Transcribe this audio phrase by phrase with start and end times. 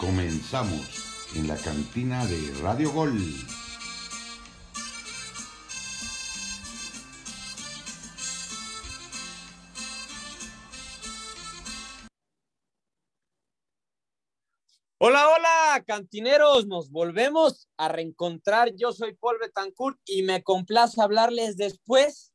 [0.00, 3.22] Comenzamos en la cantina de Radio Gol.
[14.96, 18.72] Hola, hola, cantineros, nos volvemos a reencontrar.
[18.76, 22.32] Yo soy Paul Betancourt y me complace hablarles después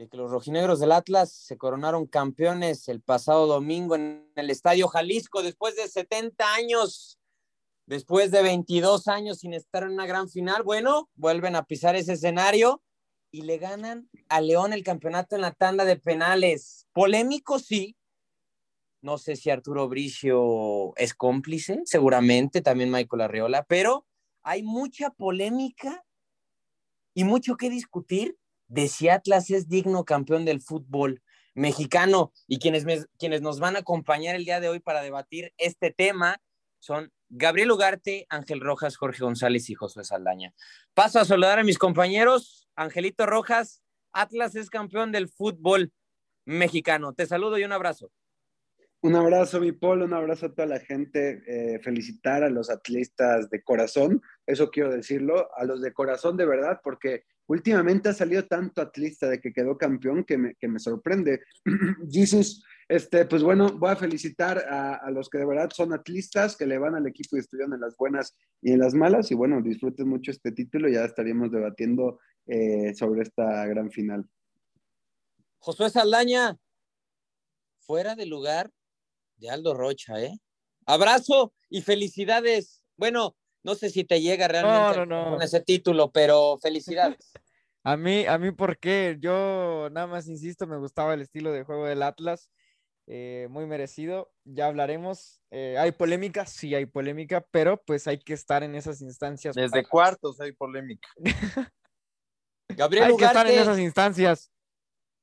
[0.00, 4.88] de que los rojinegros del Atlas se coronaron campeones el pasado domingo en el Estadio
[4.88, 7.20] Jalisco después de 70 años,
[7.84, 10.62] después de 22 años sin estar en una gran final.
[10.62, 12.82] Bueno, vuelven a pisar ese escenario
[13.30, 16.86] y le ganan a León el campeonato en la tanda de penales.
[16.94, 17.94] Polémico, sí,
[19.02, 24.06] no sé si Arturo Bricio es cómplice, seguramente también Michael Arreola, pero
[24.44, 26.06] hay mucha polémica
[27.12, 28.39] y mucho que discutir
[28.70, 31.22] de si Atlas es digno campeón del fútbol
[31.54, 32.32] mexicano.
[32.46, 32.86] Y quienes,
[33.18, 36.40] quienes nos van a acompañar el día de hoy para debatir este tema
[36.78, 40.54] son Gabriel Ugarte, Ángel Rojas, Jorge González y Josué Saldaña.
[40.94, 42.68] Paso a saludar a mis compañeros.
[42.76, 45.92] Angelito Rojas, Atlas es campeón del fútbol
[46.44, 47.12] mexicano.
[47.12, 48.10] Te saludo y un abrazo.
[49.02, 51.42] Un abrazo, mi Paul, un abrazo a toda la gente.
[51.46, 56.44] Eh, felicitar a los atletas de corazón, eso quiero decirlo, a los de corazón de
[56.44, 61.40] verdad, porque últimamente ha salido tanto atlista de que quedó campeón que me, sorprende.
[62.10, 66.66] Jesus, este, pues bueno, voy a felicitar a, los que de verdad son atlistas, que
[66.66, 69.30] le van al equipo y estudian en las buenas y en las malas.
[69.30, 74.26] Y bueno, disfruten mucho este título ya estaríamos debatiendo eh, sobre esta gran final.
[75.58, 76.58] Josué Saldaña,
[77.80, 78.70] fuera de lugar
[79.40, 80.38] de Aldo Rocha, ¿eh?
[80.86, 82.84] Abrazo y felicidades.
[82.96, 87.32] Bueno, no sé si te llega realmente con ese título, pero felicidades.
[87.84, 89.16] a mí, a mí, ¿por qué?
[89.20, 92.50] Yo nada más insisto, me gustaba el estilo de juego del Atlas.
[93.06, 95.40] Eh, muy merecido, ya hablaremos.
[95.50, 99.56] Eh, hay polémica, sí hay polémica, pero pues hay que estar en esas instancias.
[99.56, 101.08] Desde cuartos hay polémica.
[102.68, 104.52] Gabriel hay que estar en esas instancias.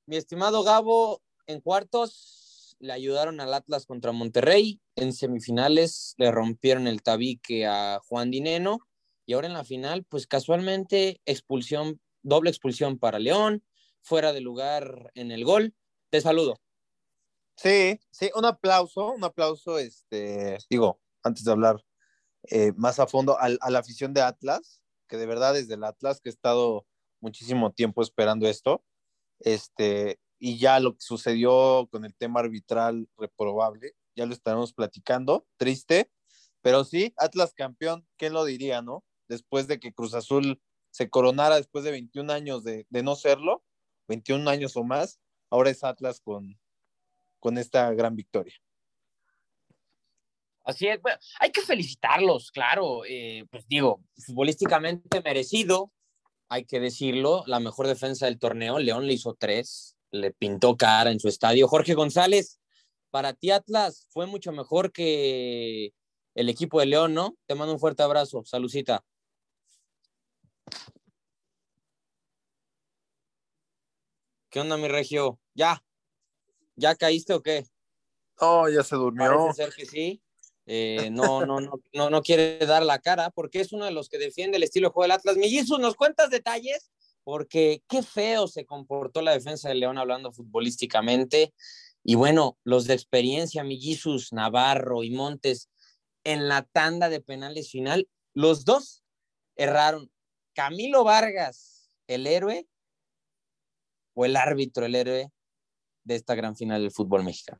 [0.05, 2.36] Mi estimado Gabo, en cuartos,
[2.79, 4.81] le ayudaron al Atlas contra Monterrey.
[4.95, 8.79] En semifinales le rompieron el tabique a Juan Dineno.
[9.25, 13.63] Y ahora en la final, pues casualmente, expulsión, doble expulsión para León,
[14.01, 15.75] fuera de lugar en el gol.
[16.09, 16.55] Te saludo.
[17.57, 21.83] Sí, sí, un aplauso, un aplauso, este, digo, antes de hablar
[22.43, 25.83] eh, más a fondo, a, a la afición de Atlas, que de verdad es del
[25.83, 26.85] Atlas, que he estado
[27.19, 28.83] muchísimo tiempo esperando esto.
[29.39, 35.47] Este, y ya lo que sucedió con el tema arbitral reprobable, ya lo estaremos platicando,
[35.57, 36.11] triste,
[36.61, 39.03] pero sí, Atlas campeón, ¿quién lo diría, no?
[39.27, 40.61] Después de que Cruz Azul
[40.91, 43.63] se coronara después de 21 años de, no serlo,
[44.07, 46.59] 21 años o más, ahora es Atlas con,
[47.39, 48.55] con esta gran victoria.
[50.63, 55.93] Así es, bueno, hay que felicitarlos, claro, eh, pues digo, futbolísticamente merecido,
[56.49, 61.11] hay que decirlo, la mejor defensa del torneo, León le hizo tres, le pintó cara
[61.11, 61.67] en su estadio.
[61.67, 62.59] Jorge González,
[63.09, 65.93] para ti Atlas fue mucho mejor que
[66.35, 67.37] el equipo de León, ¿no?
[67.45, 68.43] Te mando un fuerte abrazo.
[68.45, 69.03] Salucita.
[74.49, 75.39] ¿Qué onda, mi regio?
[75.53, 75.83] ¿Ya?
[76.75, 77.65] ¿Ya caíste o qué?
[78.39, 79.29] Oh, ya se durmió.
[79.29, 80.21] Parece ser que sí.
[80.65, 84.09] Eh, no, no, no, no, no quiere dar la cara porque es uno de los
[84.09, 85.37] que defiende el estilo de juego del Atlas.
[85.41, 86.91] Jesús, ¿nos cuentas detalles?
[87.27, 91.53] Porque qué feo se comportó la defensa de León hablando futbolísticamente.
[92.01, 95.69] Y bueno, los de experiencia, Millisus, Navarro y Montes,
[96.23, 99.03] en la tanda de penales final, los dos
[99.57, 100.09] erraron.
[100.53, 102.65] Camilo Vargas, el héroe,
[104.13, 105.29] o el árbitro, el héroe
[106.05, 107.59] de esta gran final del fútbol mexicano.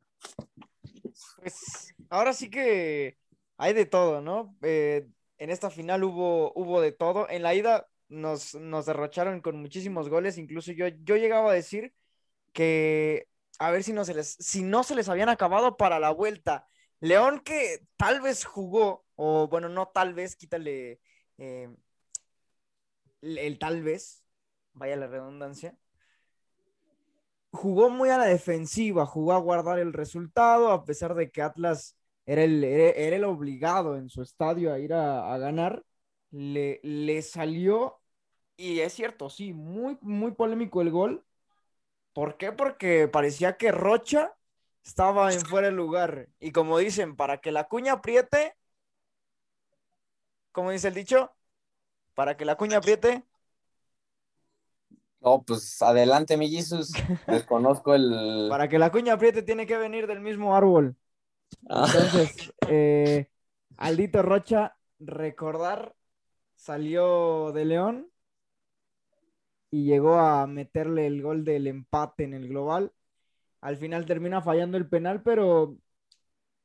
[1.41, 3.17] Pues ahora sí que
[3.57, 4.55] hay de todo, ¿no?
[4.61, 7.29] Eh, en esta final hubo, hubo de todo.
[7.29, 8.53] En la ida nos,
[8.85, 10.37] derrocharon con muchísimos goles.
[10.37, 11.93] Incluso yo, yo llegaba a decir
[12.53, 13.27] que
[13.59, 16.67] a ver si no, se les, si no se les habían acabado para la vuelta.
[16.99, 20.99] León que tal vez jugó, o bueno, no tal vez, quítale
[21.37, 21.69] eh,
[23.21, 24.23] el, tal vez,
[24.73, 25.77] vaya la redundancia.
[27.51, 31.97] Jugó muy a la defensiva, jugó a guardar el resultado, a pesar de que Atlas
[32.25, 35.83] era el, era el obligado en su estadio a ir a ganar
[36.31, 37.99] le, le salió,
[38.55, 41.25] y es cierto, sí, muy, muy polémico el gol.
[42.13, 42.51] ¿Por qué?
[42.51, 44.35] Porque parecía que Rocha
[44.83, 46.29] estaba en fuera de lugar.
[46.39, 48.55] Y como dicen, para que la cuña apriete,
[50.51, 51.31] como dice el dicho,
[52.15, 53.23] para que la cuña apriete.
[55.19, 56.91] No, pues adelante, mi Jesus.
[57.27, 58.47] Desconozco el.
[58.49, 60.95] Para que la cuña apriete, tiene que venir del mismo árbol.
[61.69, 61.85] Ah.
[61.85, 63.29] Entonces, eh,
[63.77, 65.93] Aldito Rocha, recordar,
[66.67, 68.11] salió de León
[69.71, 72.91] y llegó a meterle el gol del empate en el global.
[73.61, 75.77] Al final termina fallando el penal, pero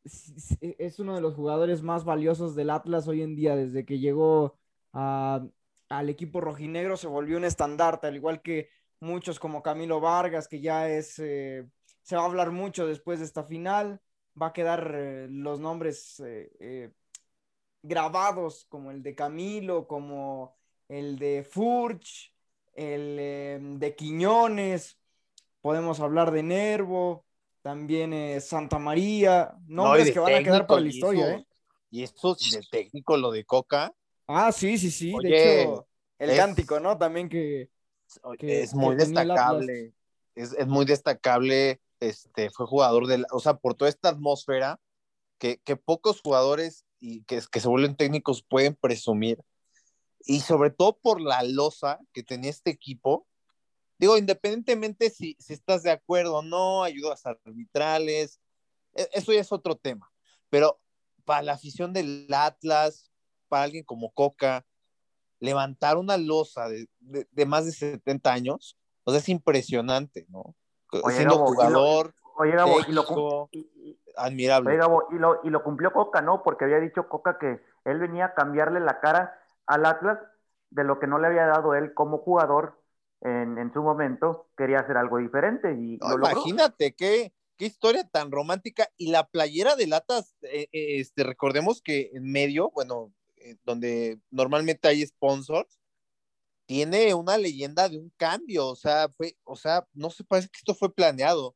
[0.04, 3.54] es uno de los jugadores más valiosos del Atlas hoy en día.
[3.54, 4.58] Desde que llegó
[4.92, 10.60] al equipo rojinegro se volvió un estandarte, al igual que muchos como Camilo Vargas, que
[10.60, 11.68] ya es, eh,
[12.02, 14.00] se va a hablar mucho después de esta final.
[14.40, 16.92] Va a quedar eh, los nombres eh,
[17.82, 20.56] grabados como el de Camilo, como
[20.88, 22.32] el de Furch,
[22.74, 24.98] el em, de Quiñones,
[25.60, 27.24] podemos hablar de Nervo,
[27.62, 31.34] también eh, Santa María, nombres que van a quedar para la historia.
[31.34, 31.46] ¿eh?
[31.90, 33.94] Y esto de técnico, lo de Coca.
[34.26, 35.14] Ah, sí, sí, sí.
[35.22, 35.86] de hecho,
[36.18, 36.96] el cántico, ¿no?
[36.96, 37.70] También que.
[38.40, 39.92] es muy destacable.
[40.34, 41.80] Es, es, muy destacable.
[42.00, 43.24] Este, fue jugador de.
[43.30, 44.80] O sea, por toda esta atmósfera
[45.38, 49.42] que, que pocos jugadores y que, que se vuelven técnicos pueden presumir.
[50.20, 53.26] Y sobre todo por la losa que tenía este equipo.
[53.98, 58.40] Digo, independientemente si, si estás de acuerdo o no, ayudas arbitrales,
[58.94, 60.12] e, eso ya es otro tema.
[60.48, 60.80] Pero
[61.24, 63.10] para la afición del Atlas,
[63.48, 64.64] para alguien como Coca,
[65.40, 70.54] levantar una losa de, de, más de 70 años, sea, es impresionante, ¿no?
[71.10, 73.50] Siendo jugador, oye, técnico,
[74.16, 74.74] admirable.
[74.74, 76.42] y, lo, y lo cumplió Coca, ¿no?
[76.42, 80.18] Porque había dicho Coca que él venía a cambiarle la cara al Atlas
[80.70, 82.78] de lo que no le había dado él como jugador
[83.20, 85.72] en, en su momento, quería hacer algo diferente.
[85.74, 88.88] Y imagínate qué, qué historia tan romántica.
[88.96, 94.18] Y la playera de Atlas, eh, eh, este, recordemos que en medio, bueno, eh, donde
[94.30, 95.78] normalmente hay sponsors,
[96.66, 100.58] tiene una leyenda de un cambio, o sea, fue, o sea, no se parece que
[100.58, 101.54] esto fue planeado.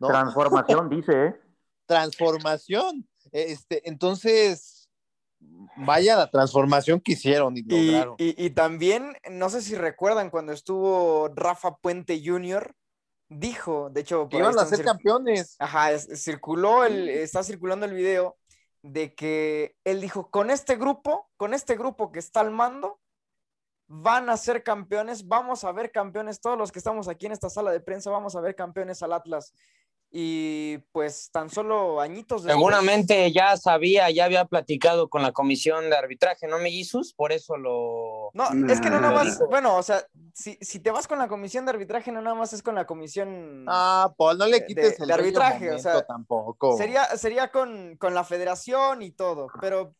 [0.00, 1.40] Transformación, dice, ¿eh?
[1.86, 3.08] Transformación.
[3.32, 4.88] Este, entonces,
[5.76, 8.16] vaya la transformación que hicieron y lograron.
[8.18, 12.74] Y, también, no sé si recuerdan cuando estuvo Rafa Puente Jr.,
[13.28, 15.56] dijo, de hecho, que iban a ser campeones.
[15.58, 18.36] Ajá, circuló el, está circulando el video
[18.82, 23.00] de que él dijo, con este grupo, con este grupo que está al mando,
[23.88, 27.50] van a ser campeones, vamos a ver campeones, todos los que estamos aquí en esta
[27.50, 29.52] sala de prensa, vamos a ver campeones al Atlas
[30.10, 32.54] y pues tan solo añitos después...
[32.54, 37.12] Seguramente ya sabía, ya había platicado con la comisión de arbitraje, ¿no, Mellizos?
[37.12, 38.30] Por eso lo...
[38.32, 41.28] No, es que no nada más, bueno, o sea, si, si, te vas con la
[41.28, 43.64] comisión de arbitraje, no nada más es con la comisión...
[43.68, 46.76] Ah, pues no le quites el de arbitraje, o sea, tampoco.
[46.76, 49.94] Sería, sería con, con la federación y todo, pero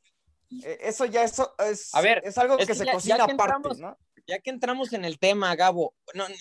[0.62, 3.98] eh, eso ya es, es, a ver, es algo que, se cocina aparte, ¿no?
[4.26, 6.34] Ya que entramos en el tema, Gabo, no, no,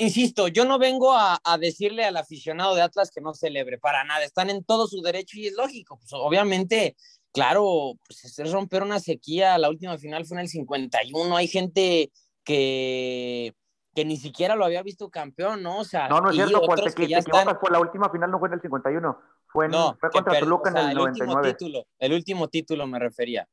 [0.00, 4.24] insisto, yo no vengo a, decirle al aficionado de Atlas que no celebre, para nada,
[4.24, 5.98] están en todo su derecho y es lógico.
[5.98, 6.96] Pues, obviamente,
[7.32, 12.10] claro, pues es romper una sequía, la última final fue en el 51, hay gente
[12.44, 13.54] que,
[13.94, 15.78] que ni siquiera lo había visto campeón, ¿no?
[15.78, 17.58] O sea, no, no es cierto, porque que, ya están...
[17.58, 20.76] fue la última final no fue en el 51, fue, en, fue contra Toluca en
[20.76, 21.10] el, 99.
[21.10, 23.48] Último título, el último título me refería.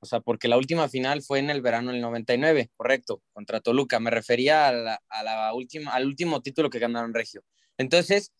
[0.00, 4.00] O sea, porque la última final fue en el verano del 99, correcto, contra Toluca.
[4.00, 7.44] Me refería a la, última, al último título que ganaron Regio.
[7.76, 8.32] Entonces,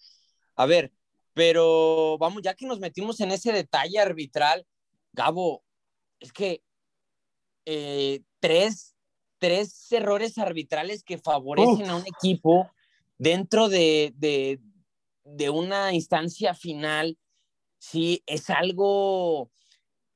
[0.57, 0.91] a ver,
[1.35, 4.67] pero vamos, ya que nos metimos en ese detalle arbitral,
[5.13, 5.63] Gabo,
[6.19, 6.63] es que
[7.67, 8.95] eh, tres,
[9.39, 12.71] tres errores arbitrales que favorecen a un equipo
[13.19, 14.61] dentro de, de,
[15.25, 17.19] de una instancia final,
[17.79, 19.51] sí, es algo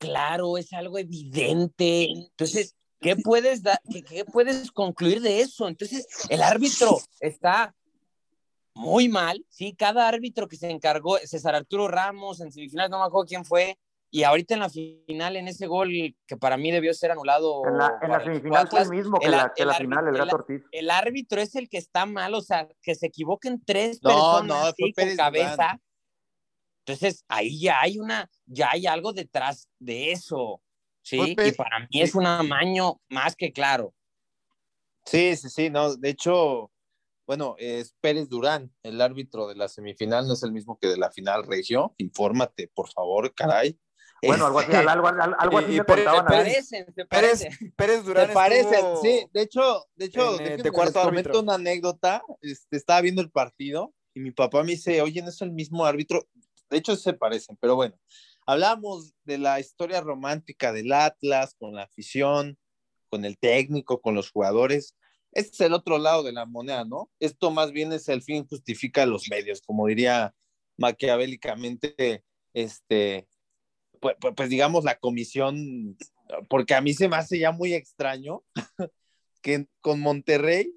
[0.04, 2.08] claro, es algo evidente.
[2.10, 5.68] Entonces, ¿qué puedes, dar, qué, puedes concluir de eso?
[5.68, 7.74] Entonces, el árbitro está
[8.74, 9.74] muy mal, ¿sí?
[9.74, 13.78] Cada árbitro que se encargó, César Arturo Ramos, en semifinal, no me acuerdo quién fue,
[14.14, 15.90] y ahorita en la final, en ese gol
[16.26, 17.62] que para mí debió ser anulado.
[17.66, 20.62] En la, semifinal fue el mismo que, la, final, el, gato Ortiz.
[20.70, 24.94] El árbitro es el que está mal, o sea, que se equivoquen tres personas no,
[24.94, 25.80] con cabeza.
[26.86, 30.60] Entonces, ahí ya hay una, ya hay algo detrás de eso,
[31.02, 31.18] ¿sí?
[31.18, 33.94] y para mí es un amaño más que claro.
[35.06, 36.70] Sí, sí, sí, no, de hecho,
[37.26, 40.98] bueno, es Pérez Durán, el árbitro de la semifinal, no es el mismo que de
[40.98, 43.78] la final regio, infórmate, por favor, caray.
[44.26, 46.26] Bueno, algo así, algo, algo así me contaban.
[46.26, 48.28] Parecen, Pérez, Pérez Durán.
[48.28, 49.26] Te parecen, sí.
[49.32, 52.22] De hecho, de hecho, de te comento una anécdota.
[52.40, 55.84] Este, estaba viendo el partido y mi papá me dice, oye, ¿no es el mismo
[55.84, 56.26] árbitro?
[56.74, 57.94] De hecho, se parecen, pero bueno,
[58.46, 62.58] hablamos de la historia romántica del Atlas con la afición,
[63.08, 64.96] con el técnico, con los jugadores.
[65.30, 67.12] Este es el otro lado de la moneda, ¿no?
[67.20, 70.34] Esto más bien es el fin justifica los medios, como diría
[70.76, 73.28] maquiavélicamente este
[74.00, 75.96] pues, pues, digamos, la comisión,
[76.48, 78.42] porque a mí se me hace ya muy extraño
[79.42, 80.76] que con Monterrey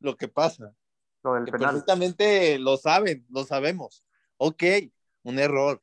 [0.00, 0.74] lo que pasa.
[1.22, 1.72] Lo del que penal.
[1.72, 4.02] perfectamente lo saben, lo sabemos.
[4.38, 4.62] Ok,
[5.26, 5.80] un error.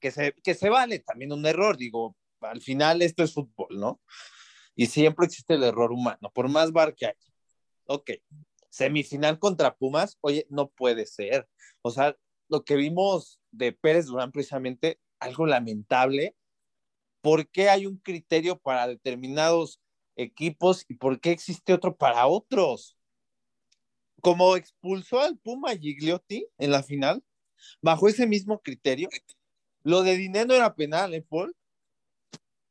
[0.00, 4.00] Que se, que se vale también un error, digo, al final esto es fútbol, ¿no?
[4.74, 7.32] Y siempre existe el error humano, por más bar que haya.
[7.86, 8.10] Ok,
[8.68, 11.48] semifinal contra Pumas, oye, no puede ser.
[11.82, 12.16] O sea,
[12.48, 16.36] lo que vimos de Pérez Durán precisamente, algo lamentable.
[17.22, 19.80] ¿Por qué hay un criterio para determinados
[20.14, 22.98] equipos y por qué existe otro para otros?
[24.20, 27.24] Como expulsó al Puma Gigliotti en la final,
[27.80, 29.08] bajo ese mismo criterio,
[29.82, 31.54] lo de dinero era penal, ¿eh, Paul?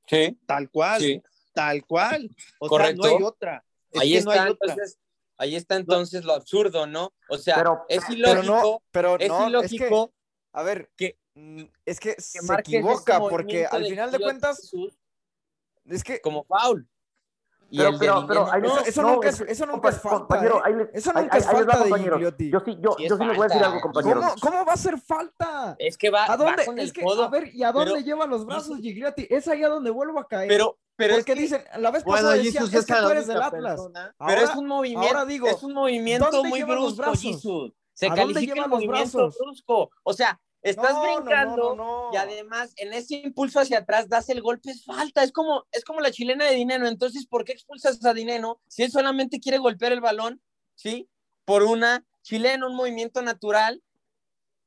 [0.08, 0.38] Sí.
[0.46, 1.22] Tal cual, Sí.
[1.54, 2.30] tal cual.
[2.60, 3.04] O Correcto.
[3.04, 3.66] sea, no hay otra.
[3.92, 4.74] Es Ahí está, no hay otra.
[4.74, 4.98] entonces,
[5.38, 7.14] ahí está entonces lo absurdo, ¿no?
[7.30, 10.14] O sea, Pero- es Pero ilógico, no, pero es no, es que, ilógico
[10.52, 14.94] a ver, que- mm, es que, se equivoca porque al final de cuentas, Jesús,
[15.86, 16.88] es que como foul.
[17.70, 18.80] Y Pero, el de pero, pero, ahí no.
[18.80, 20.62] eso no, nunca es- es- eso nunca es falta, compañero, ¿eh?
[20.66, 22.18] ahí Eso ahí- nunca es ahí va, falta de compañeros.
[22.18, 22.52] Gigliotti.
[22.52, 24.24] Yo sí, yo, Sí es yo sí les voy a decir algo, compañeros.
[24.24, 25.76] ¿Cómo, ¿Cómo va a ser falta?
[25.80, 26.56] Es que va, ¿A dónde?
[26.58, 27.24] va con el Es que, codo.
[27.24, 29.28] a ver, ¿y a dónde pero- lleva los brazos Gigliotti?
[29.30, 30.48] Es ahí a donde vuelvo a caer.
[30.48, 33.00] pero, pero es porque que, dicen, la vez Bueno, pasada decían, Jesus es que es
[33.02, 33.74] tú eres del Atlas.
[33.76, 34.16] persona.
[34.20, 37.14] pero Ahora- es un movimiento, ahora digo, es un movimiento ¿dónde muy brusco.
[37.94, 39.38] Se ¿A dónde califica el llevan los movimiento brazos?
[39.40, 39.90] brusco.
[40.04, 42.10] O sea, estás No, brincando no, no.
[42.14, 45.24] y además en ese impulso hacia atrás das el golpe, es falta.
[45.24, 46.88] Es como, es como la chilena de Dineno.
[46.88, 50.42] Entonces, ¿por qué expulsas a Dineno si él solamente quiere golpear el balón?
[50.76, 51.10] ¿Sí?
[51.46, 53.82] Por una chilena, un movimiento natural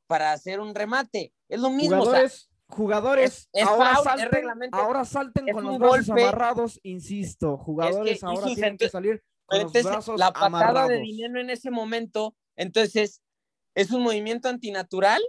[0.06, 1.32] para hacer un remate.
[1.48, 2.00] Es lo mismo.
[2.02, 5.04] o sea, Jugadores, jugadores, es- es ahora, foul, salten, ahora
[5.52, 6.22] con los brazos golpe.
[6.22, 7.56] amarrados, insisto.
[7.58, 10.88] Jugadores ahora tienen que salir con Pero los entonces, brazos la patada amarrados.
[10.90, 13.22] de dinero en ese momento, entonces,
[13.74, 15.22] ¿es un movimiento antinatural?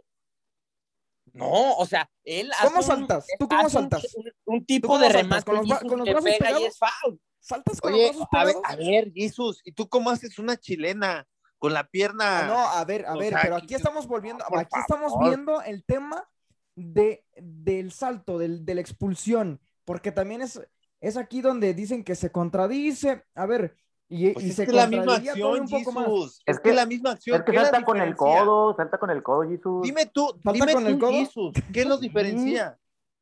[1.34, 3.28] No, o sea, él hace ¿Cómo un- saltas?
[3.38, 4.16] ¿Tú cómo saltas?
[4.16, 6.40] Un, un tipo de remate ¿Con los bra- Jesus, con los que brazos pega y
[6.40, 6.68] pegados?
[6.68, 7.22] es foul.
[7.40, 10.58] ¿Saltas con Oye, los brazos a ver, a ver, Jesús, ¿y tú cómo haces una
[10.58, 11.26] chilena
[11.58, 12.40] con la pierna?
[12.40, 15.12] Ah, no, a ver, a o ver, sea, pero aquí estamos volviendo, por aquí estamos
[15.14, 15.28] favor.
[15.30, 16.30] viendo el tema
[16.76, 20.62] de, del salto, del, de la expulsión, porque también es,
[21.02, 23.76] es aquí donde dicen que se contradice, a ver,
[24.12, 26.06] y, Pues y es se que la misma acción, un poco más.
[26.06, 26.42] Jesús.
[26.46, 27.38] Es Es que que- la misma acción.
[27.38, 29.82] Es que ¿qué la salta con el codo, salta con el codo, Jesús.
[29.84, 31.12] Dime tú, ¿Salta dime con el codo?
[31.12, 32.78] Jesús, ¿qué lo diferencia?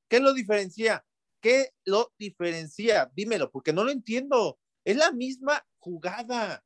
[0.07, 1.03] ¿Qué lo diferencia?
[1.41, 3.11] ¿Qué lo diferencia?
[3.13, 4.57] Dímelo, porque no lo entiendo.
[4.85, 6.63] Es la misma jugada,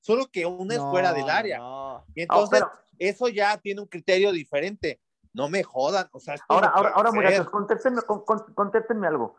[0.00, 1.58] solo que una es fuera del No, área.
[1.58, 2.04] no.
[2.14, 5.00] Y entonces, pero- eso ya tiene un criterio diferente.
[5.32, 9.36] No me jodan, o sea, Ahora, no ahora, ahora, muchachos, contéstenme, con- con- contéstenme algo.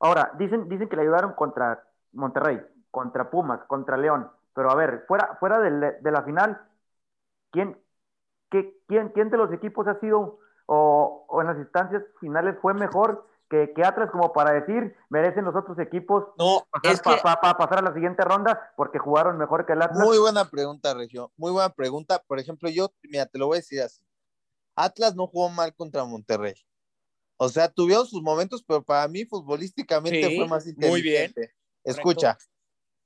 [0.00, 2.58] Ahora, dicen, dicen que le ayudaron contra Monterrey,
[2.92, 4.30] contra Pumas, contra León.
[4.54, 6.62] Pero a ver, fuera, fuera del- de, la final,
[7.50, 7.78] ¿quién,
[8.50, 12.74] qué, quién, ¿quién de los equipos ha sido o, o en las instancias finales fue
[12.74, 17.16] mejor que, que Atlas como para decir merecen los otros equipos No, pasar, es que
[17.22, 20.06] pa- pa- pa- pasar a la siguiente ronda porque jugaron mejor que el Atlas?
[20.06, 21.32] Muy buena pregunta, Regio.
[21.36, 22.22] Muy buena pregunta.
[22.26, 24.02] Por ejemplo, yo, mira, te lo voy a decir así.
[24.76, 26.54] Atlas no jugó mal contra Monterrey.
[27.36, 31.24] O sea, tuvieron sus momentos, pero para mí futbolísticamente Sí, fue más muy bien.
[31.24, 31.54] inteligente.
[31.84, 32.38] Escucha.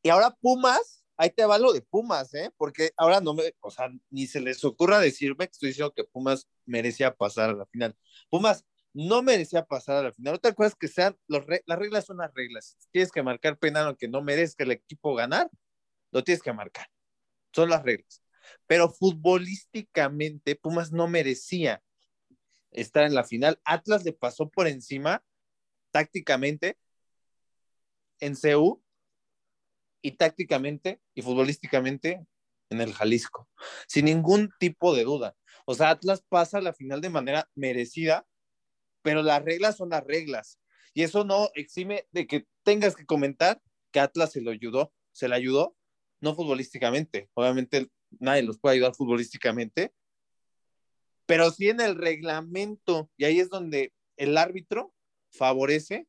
[0.06, 2.52] Y ahora Pumas, ahí te va lo de Pumas, ¿eh?
[2.56, 6.04] Porque ahora no me, o sea, ni se les ocurra decirme que estoy diciendo que
[6.04, 7.96] Pumas merecía pasar a la final.
[8.30, 10.34] Pumas no merecía pasar a la final.
[10.34, 12.76] ¿No te acuerdas que sean, los las reglas son las reglas?
[12.92, 15.50] Tienes que marcar penal aunque no merezca el equipo ganar,
[16.12, 16.86] lo tienes que marcar.
[17.52, 18.22] Son las reglas.
[18.68, 21.82] Pero futbolísticamente, Pumas no merecía
[22.70, 23.60] estar en la final.
[23.64, 25.24] Atlas le pasó por encima
[25.90, 26.78] tácticamente
[28.20, 28.85] en CU
[30.02, 32.26] y tácticamente y futbolísticamente
[32.70, 33.48] en el Jalisco,
[33.86, 35.36] sin ningún tipo de duda.
[35.66, 38.26] O sea, Atlas pasa la final de manera merecida,
[39.02, 40.58] pero las reglas son las reglas.
[40.94, 43.60] Y eso no exime de que tengas que comentar
[43.92, 45.76] que Atlas se lo ayudó, se le ayudó,
[46.20, 47.28] no futbolísticamente.
[47.34, 49.92] Obviamente nadie los puede ayudar futbolísticamente,
[51.26, 54.94] pero sí en el reglamento, y ahí es donde el árbitro
[55.30, 56.06] favorece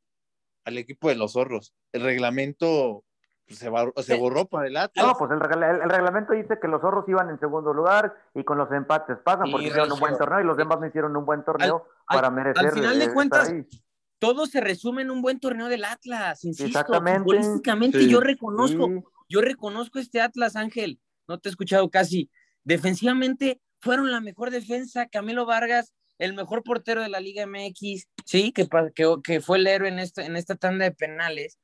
[0.64, 1.74] al equipo de los zorros.
[1.92, 3.04] El reglamento
[3.48, 5.06] pues, se, se borró para el Atlas.
[5.06, 8.14] No, pues el, regla- el- el reglamento dice que los zorros iban en segundo lugar
[8.36, 11.16] y con los empates pasan porque hicieron un buen torneo y los demás no hicieron
[11.16, 12.66] un buen torneo al- para merecer.
[12.66, 13.54] al final de eh, cuentas,
[14.20, 16.66] todo se resume en un buen torneo del Atlas, insisto.
[16.68, 17.20] Exactamente.
[17.20, 18.10] Futbolísticamente Sí.
[18.10, 19.04] yo reconozco, Sí.
[19.30, 22.30] yo reconozco este Atlas, Ángel, no te he escuchado casi.
[22.82, 28.52] Defensivamente fueron la mejor defensa, Camilo Vargas, el mejor portero de la Liga MX, sí,
[28.52, 31.60] que, que, que fue el héroe en esta, en esta tanda de penales,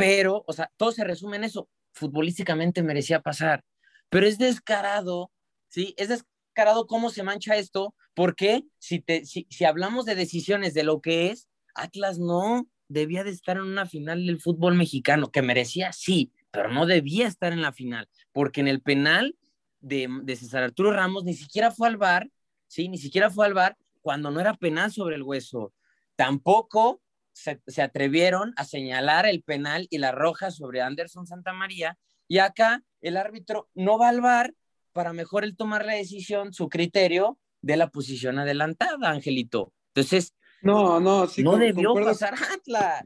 [0.00, 1.68] pero, o sea, todo se resume en eso.
[1.92, 3.64] Futbolísticamente merecía pasar,
[4.08, 5.30] pero es descarado,
[5.68, 10.14] sí, es des- descarado cómo se mancha esto, porque si, te, si, si hablamos de
[10.16, 14.74] decisiones de lo que es, Atlas no debía de estar en una final del fútbol
[14.74, 19.36] mexicano, que merecía, sí, pero no debía estar en la final, porque en el penal
[19.80, 22.28] de, de César Arturo Ramos ni siquiera fue al bar,
[22.66, 25.72] sí, ni siquiera fue al bar cuando no era penal sobre el hueso.
[26.16, 27.00] Tampoco
[27.32, 32.82] se, se, atrevieron a señalar el penal y la roja sobre Anderson Santamaría, y acá
[33.00, 34.54] el árbitro no va al bar
[34.92, 39.72] para mejor él tomar la decisión, su criterio de la posición adelantada, Angelito.
[39.94, 43.04] Entonces, no, no, sí, no con, debió concuerdo, pasar Atlas.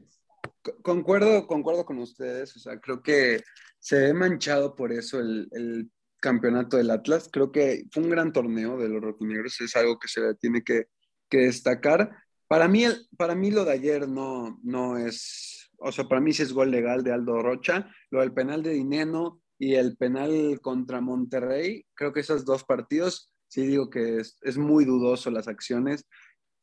[0.81, 3.41] Concuerdo, concuerdo con ustedes, o sea, creo que
[3.79, 7.29] se ve manchado por eso el, el campeonato del Atlas.
[7.31, 10.85] Creo que fue un gran torneo de los rojinegros, es algo que se tiene que,
[11.29, 12.11] que destacar.
[12.47, 16.33] Para mí, el, para mí lo de ayer no, no es, o sea, para mí
[16.33, 17.89] sí es gol legal de Aldo Rocha.
[18.11, 23.31] Lo del penal de Dineno y el penal contra Monterrey, creo que esos dos partidos,
[23.47, 26.05] sí digo que es, es muy dudoso las acciones.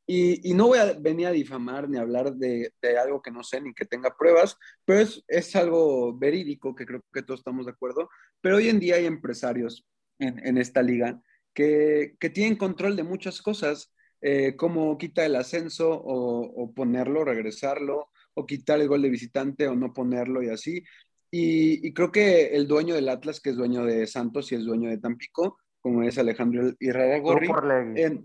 [0.07, 3.31] Y, y, no voy a venir a difamar ni a hablar de, de, algo que
[3.31, 7.41] no sé ni que tenga pruebas, pero es, es, algo verídico que creo que todos
[7.41, 8.09] estamos de acuerdo.
[8.41, 9.87] Pero hoy en día hay empresarios
[10.19, 11.23] en, en esta liga
[11.55, 17.25] que, que, tienen control de muchas cosas, eh, como quitar el ascenso o, o, ponerlo,
[17.25, 20.83] regresarlo, o quitar el gol de visitante o no ponerlo y así.
[21.31, 24.65] Y, y creo que el dueño del Atlas, que es dueño de Santos y es
[24.65, 27.49] dueño de Tampico, como es Alejandro Irragorri,
[27.97, 28.25] en,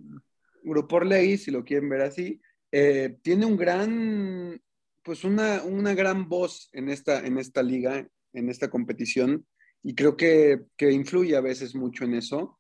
[0.64, 2.40] Grupo Orlegui, si lo quieren ver así,
[2.72, 4.62] eh, tiene un gran,
[5.04, 9.46] pues una, una, gran voz en esta, en esta liga, en esta competición,
[9.82, 12.57] y creo que, que influye a veces mucho en eso.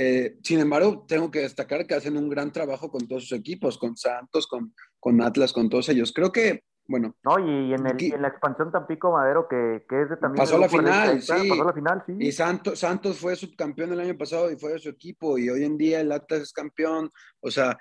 [0.00, 3.76] Eh, sin embargo, tengo que destacar que hacen un gran trabajo con todos sus equipos,
[3.76, 6.12] con Santos, con, con Atlas, con todos ellos.
[6.12, 7.16] Creo que, bueno.
[7.24, 10.44] No, y en, el, y en la expansión Tampico Madero, que, que es de también.
[10.44, 11.48] Pasó la final, sí.
[11.48, 12.14] Pasó la final, sí.
[12.16, 15.64] Y Santos, Santos fue subcampeón el año pasado y fue de su equipo, y hoy
[15.64, 17.10] en día el Atlas es campeón.
[17.40, 17.76] O sea,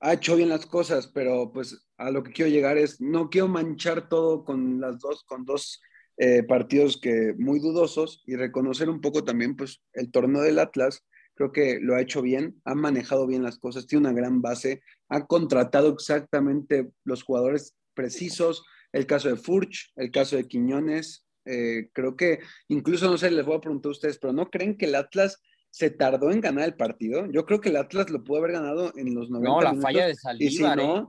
[0.00, 3.48] ha hecho bien las cosas, pero pues a lo que quiero llegar es, no quiero
[3.48, 5.82] manchar todo con las dos, con dos
[6.16, 11.04] eh, partidos que muy dudosos y reconocer un poco también pues el torneo del Atlas.
[11.34, 14.82] Creo que lo ha hecho bien, ha manejado bien las cosas, tiene una gran base,
[15.08, 21.88] ha contratado exactamente los jugadores precisos, el caso de Furch, el caso de Quiñones, eh,
[21.92, 24.86] creo que incluso, no sé, les voy a preguntar a ustedes, pero ¿no creen que
[24.86, 27.26] el Atlas se tardó en ganar el partido?
[27.30, 29.82] Yo creo que el Atlas lo pudo haber ganado en los 90 No, la minutos,
[29.82, 31.06] falla de Saldívar, y si no, ¿eh?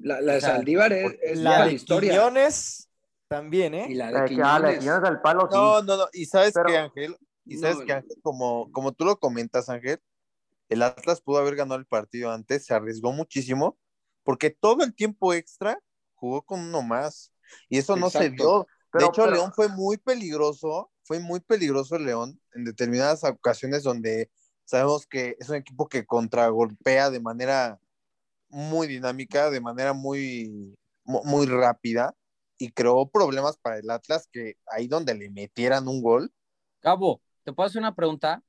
[0.00, 2.12] la, la de O sea, Saldívar es, es La historia.
[2.12, 2.89] Quiñones
[3.30, 3.94] también, Y ¿eh?
[3.94, 4.78] la Eh, de que, ah, la de Quiñones.
[4.80, 5.56] Quiñones al palo, sí.
[5.56, 6.08] No, no, no.
[6.12, 9.68] Y sabes Pero- que, Ángel, y sabes No, que, Ángel, como, como tú lo comentas,
[9.68, 10.00] Ángel,
[10.68, 13.78] el Atlas pudo haber ganado el partido antes, se arriesgó muchísimo,
[14.24, 15.78] porque todo el tiempo extra
[16.14, 17.32] jugó con uno más.
[17.68, 18.66] Y eso no se vio.
[18.92, 23.84] De hecho, pero- León fue muy peligroso, fue muy peligroso el León en determinadas ocasiones
[23.84, 24.28] donde
[24.64, 27.78] sabemos que es un equipo que contragolpea de manera
[28.48, 32.14] muy dinámica, de manera muy, mu- muy rápida,
[32.60, 36.32] y creó problemas para el Atlas que ahí donde le metieran un gol,
[36.80, 38.42] Cabo, ¿te puedo hacer una pregunta?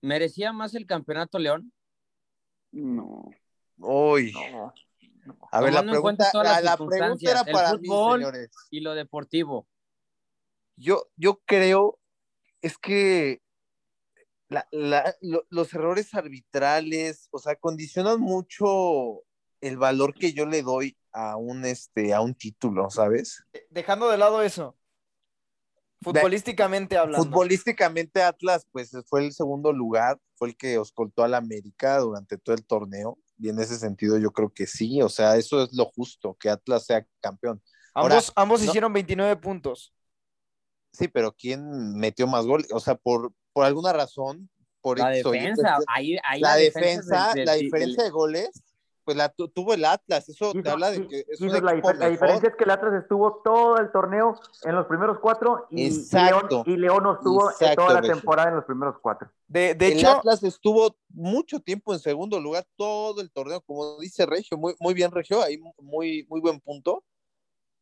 [0.00, 1.72] ¿Merecía más el campeonato León?
[2.72, 3.30] No.
[3.78, 4.72] uy, No.
[5.50, 8.18] a ver, la pregunta, la, la pregunta era para fútbol.
[8.20, 8.50] mí, señores.
[8.70, 9.66] Y lo deportivo.
[10.76, 11.98] Yo, yo creo,
[12.62, 13.40] es que
[14.48, 19.22] la- la- lo- los errores arbitrales, o sea, condicionan mucho
[19.66, 23.44] el valor que yo le doy a un, este, a un título, ¿sabes?
[23.70, 24.76] Dejando de lado eso.
[26.02, 27.24] Futbolísticamente hablando.
[27.26, 32.54] Futbolísticamente Atlas, pues fue el segundo lugar, fue el que escoltó al América durante todo
[32.54, 35.86] el torneo, y en ese sentido yo creo que sí, o sea, eso es lo
[35.86, 37.62] justo, que Atlas sea campeón.
[37.94, 39.94] Ahora, ambos ambos no- hicieron 29 puntos.
[40.92, 42.68] Sí, pero ¿quién metió más goles?
[42.72, 44.48] O sea, por, por alguna razón,
[44.80, 48.62] por La defensa, ahí, ahí la defensa, defensa del- la del- diferencia de goles,
[49.06, 52.08] pues la tu- tuvo el Atlas, eso te habla de que es un la, la
[52.10, 55.86] diferencia es que el Atlas estuvo todo el torneo en los primeros cuatro y, y
[55.86, 56.64] Exacto.
[56.64, 58.16] León, y León no estuvo en Exacto, toda la Regio.
[58.16, 59.30] temporada en los primeros cuatro.
[59.46, 63.96] De, de el hecho, Atlas estuvo mucho tiempo en segundo lugar todo el torneo, como
[64.00, 67.04] dice Regio, muy, muy bien Regio, ahí muy, muy buen punto.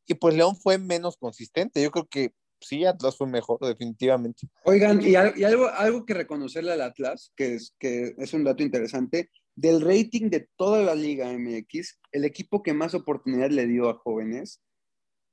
[0.07, 1.83] Y pues León fue menos consistente.
[1.83, 4.47] Yo creo que sí, Atlas fue mejor, definitivamente.
[4.65, 8.63] Oigan, y, y algo, algo que reconocerle al Atlas, que es, que es un dato
[8.63, 13.89] interesante, del rating de toda la Liga MX, el equipo que más oportunidad le dio
[13.89, 14.61] a jóvenes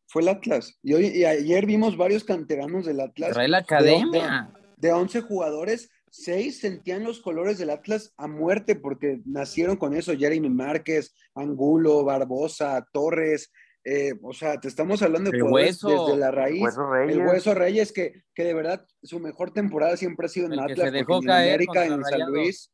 [0.07, 0.77] fue el Atlas.
[0.84, 3.31] Y, hoy, y ayer vimos varios canteranos del Atlas.
[3.31, 4.53] Trae la academia.
[4.77, 10.13] De 11 jugadores, 6 sentían los colores del Atlas a muerte porque nacieron con eso.
[10.17, 13.51] Jeremy Márquez, Angulo, Barbosa, Torres.
[13.84, 16.05] eh, o sea, te estamos hablando de El jugadores Hueso.
[16.05, 16.62] desde la raíz.
[16.62, 17.15] Hueso Reyes.
[17.15, 20.65] El Hueso Reyes, que, que de verdad su mejor temporada siempre ha sido en El
[20.65, 22.31] que Atlas, se dejó porque en caer América, en San.
[22.31, 22.71] Luis.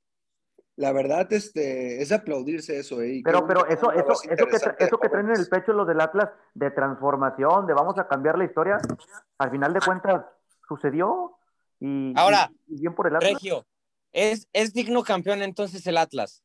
[0.78, 3.22] La verdad, este, es aplaudirse eso, ¿eh?
[3.26, 6.30] Pero, pero eso, eso, eso que, eso que traen en el pecho los del Atlas
[6.54, 8.78] de transformación, de vamos a cambiar la historia,
[9.40, 10.24] al final de cuentas
[10.68, 11.36] sucedió
[11.80, 13.34] y, Ahora, y- y bien por el Atlas.
[13.34, 13.66] Regio,
[14.12, 16.44] ¿es, ¿es digno campeón entonces el Atlas?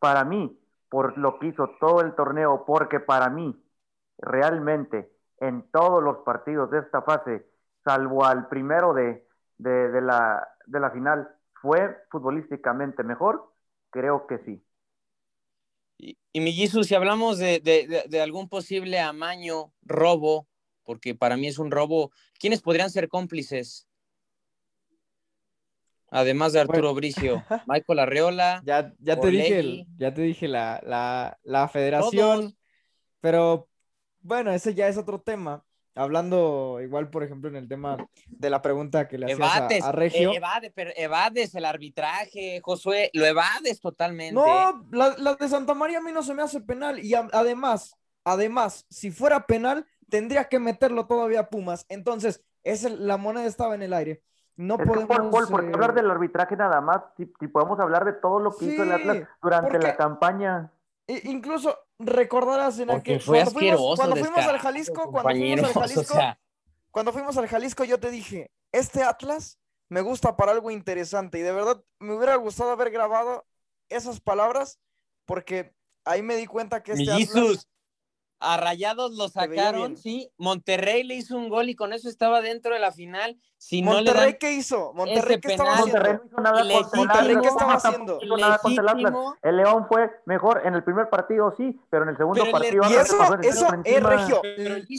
[0.00, 3.64] Para mí, por lo que hizo todo el torneo, porque para mí,
[4.18, 7.46] realmente, en todos los partidos de esta fase,
[7.84, 9.24] salvo al primero de,
[9.58, 11.28] de, de la, de la final,
[11.60, 13.52] fue futbolísticamente mejor,
[13.90, 14.64] creo que sí.
[15.98, 20.48] Y, y mi Jesus, si hablamos de, de- de- de algún posible amaño, robo,
[20.84, 23.86] porque para mí es un robo, ¿quiénes podrían ser cómplices?
[26.10, 28.62] Además de Arturo Bricio, Michael Arreola.
[28.64, 32.56] Ya, ya te dije, el- ya te dije la, la, la federación, Todos.
[33.20, 33.68] pero
[34.22, 35.64] bueno, ese ya es otro tema.
[35.94, 39.84] Hablando igual, por ejemplo, en el tema de la pregunta que le hacías a- Evades,
[39.84, 40.32] a, Regio.
[40.32, 44.34] eh, evade- pero evades el arbitraje, Josué, lo evades totalmente.
[44.34, 47.00] No, la, la de Santa María a mí no se me hace penal.
[47.00, 51.86] Y a- además, además, si fuera penal, tendría que meterlo todavía a Pumas.
[51.88, 54.22] Entonces, es el- la moneda estaba en el aire.
[54.56, 55.08] No Es podemos.
[55.08, 57.00] Paul, Paul, ¿por qué eh, hablar del arbitraje nada más?
[57.16, 60.70] Si, si podemos hablar de todo lo que hizo el Atlas durante porque- la campaña.
[61.24, 63.20] incluso recordarás en Porque aquel.
[63.20, 66.40] fue cuando fuimos, cuando fuimos al Jalisco, cuando fuimos al Jalisco, o sea,
[66.90, 69.58] cuando fuimos al Jalisco, yo te dije, este Atlas
[69.88, 71.38] me gusta para algo interesante.
[71.38, 73.46] Y de verdad me hubiera gustado haber grabado
[73.88, 74.80] esas palabras,
[75.26, 77.68] porque ahí me di cuenta que este Atlas.
[78.40, 80.30] A Rayados lo sacaron, sí.
[80.38, 83.36] Monterrey le hizo un gol y con eso estaba dentro de la final.
[83.58, 84.94] Si no le Monterrey, ¿qué hizo?
[84.94, 85.82] Monterrey, ¿qué estaba penal.
[85.82, 85.98] haciendo?
[85.98, 88.18] Monterrey no hizo nada el Monterrey, Atlas, ¿qué estaba haciendo?
[88.38, 88.96] nada el.
[88.96, 89.36] Legítimo.
[89.42, 92.52] El León fue mejor en el primer partido, sí, pero en el segundo Pero el
[92.62, 94.42] partido er- Y eso, serio eso es regio.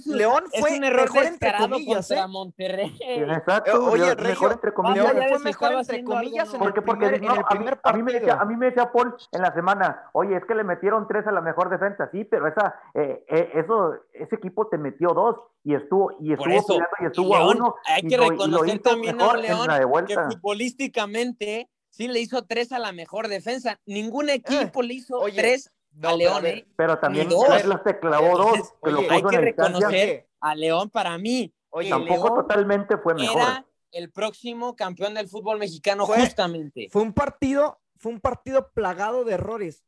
[0.05, 2.27] León es fue un error mejor entre comillas, ¿eh?
[2.27, 2.97] Monterrey.
[3.01, 5.13] Exacto, Eh, oye, Regio, mejor entre comillas.
[5.15, 6.53] León fue mejor estaba entre comillas ¿no?
[6.53, 8.27] en el Porque, porque primer, no, en el a, mí, primer a mí me decía,
[8.27, 8.41] partido.
[8.41, 11.31] a mí me decía Paul en la semana, oye, es que le metieron tres a
[11.31, 16.11] la mejor defensa, sí, pero esa, eh, eso, ese equipo te metió dos y estuvo,
[16.19, 17.75] y estuvo eso, peleando y estuvo a uno.
[17.85, 19.67] hay y que lo- y lo reconocer también a León
[20.07, 23.79] que futbolísticamente sí le hizo tres a la mejor defensa.
[23.85, 26.67] Ningún equipo le hizo Eh, oye, tres No, a pero León, ver, ¿eh?
[26.77, 27.27] Pero también.
[27.51, 31.17] Atlas te clavó dos, Entonces, que lo oye, puso hay que reconocer a León para
[31.17, 31.53] mí.
[31.69, 33.41] Oye, Tampoco León totalmente fue mejor.
[33.41, 36.87] Era el próximo campeón del fútbol mexicano, Fue- justamente.
[36.91, 39.83] Fue un partido, fue un partido plagado de errores.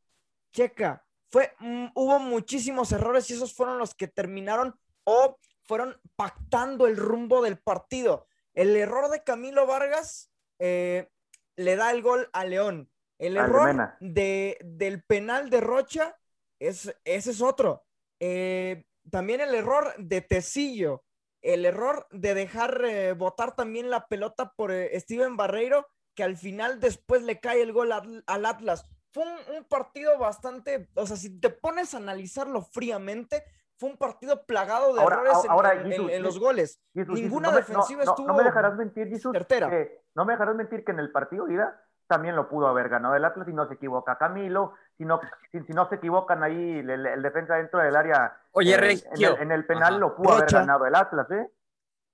[0.52, 1.03] Checa,
[1.34, 6.96] fue, mm, hubo muchísimos errores y esos fueron los que terminaron o fueron pactando el
[6.96, 8.28] rumbo del partido.
[8.52, 11.10] El error de Camilo Vargas eh,
[11.56, 12.88] le da el gol a León.
[13.18, 16.16] El error de, del penal de Rocha,
[16.60, 17.84] es, ese es otro.
[18.20, 21.02] Eh, también el error de Tecillo.
[21.42, 26.78] El error de dejar eh, botar también la pelota por Steven Barreiro, que al final
[26.78, 28.84] después le cae el gol al Atlas.
[29.14, 33.44] Fue un, un partido bastante, o sea, si te pones a analizarlo fríamente,
[33.78, 36.40] fue un partido plagado de Ahora- errores en- ahora, en, Jesus, en los sí.
[36.40, 36.80] goles.
[36.94, 40.84] Ninguna no defensiva no, no, estuvo No me dejarás mentir, que- no me dejarás mentir
[40.84, 43.74] que en el partido ida también lo pudo haber ganado el Atlas si no se
[43.74, 45.20] equivoca Camilo, si no,
[45.52, 48.36] si, si no se equivocan ahí el, el- el defensa dentro del área.
[48.50, 49.98] Oye, eh, en, el, en el penal Ajá.
[49.98, 51.48] lo pudo haber ganado el Atlas, ¿eh?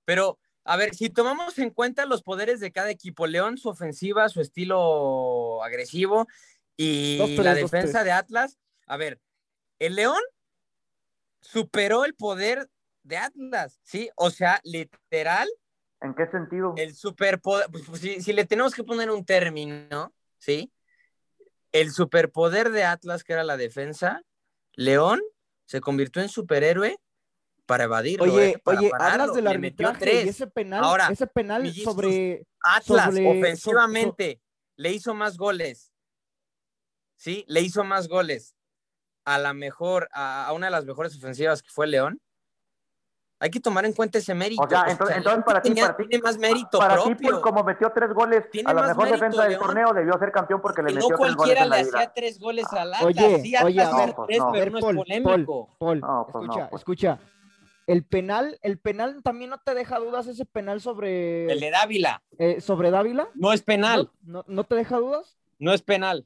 [0.05, 4.29] Pero, a ver, si tomamos en cuenta los poderes de cada equipo, León, su ofensiva,
[4.29, 6.27] su estilo agresivo
[6.83, 9.19] y Dos, tres, la defensa de Atlas, a ver,
[9.79, 10.21] el León
[11.39, 12.69] superó el poder
[13.03, 14.09] de Atlas, ¿sí?
[14.15, 15.47] O sea, literal,
[16.01, 16.73] ¿En qué sentido?
[16.77, 20.71] el superpoder, pues, pues, si, si le tenemos que poner un término, ¿sí?
[21.71, 24.21] El superpoder de Atlas, que era la defensa,
[24.73, 25.21] León
[25.65, 26.97] se convirtió en superhéroe
[27.65, 28.25] para evadirlo.
[28.33, 28.61] Oye, ¿eh?
[28.63, 29.21] Para oye, pararlo.
[29.23, 30.27] hablas del arbitraje y tres.
[30.27, 34.41] ese penal, Ahora, ese penal sobre Atlas sobre- so- ofensivamente
[34.75, 35.90] le hizo más goles.
[37.21, 38.55] Sí, le hizo más goles
[39.25, 42.19] a la mejor, a, a una de las mejores ofensivas que fue León.
[43.39, 44.63] Hay que tomar en cuenta ese mérito.
[44.63, 47.09] O sea, O sea, entonces, para ti, tenía- para ti, tiene más mérito para ti,
[47.09, 47.29] propio.
[47.29, 49.63] pues, como metió tres goles Tiene a la mejor mérito, defensa del León.
[49.63, 52.11] torneo, debió ser campeón porque le Que no metió tres goles cualquiera en le hacía
[52.13, 53.03] tres goles al Atlas.
[53.03, 54.51] Oye, sí, Atlas oye, a hizo ver, tres, no.
[54.51, 55.75] pero no es Paul, polémico.
[55.77, 56.79] Paul, No, pues escucha, no, pues.
[56.81, 57.19] escucha.
[57.85, 62.23] El penal, el penal también no te deja dudas ese penal sobre El de Dávila
[62.39, 63.27] eh, sobre Dávila.
[63.35, 65.37] no es penal, ¿No, no, no te deja dudas?
[65.59, 66.25] no es penal,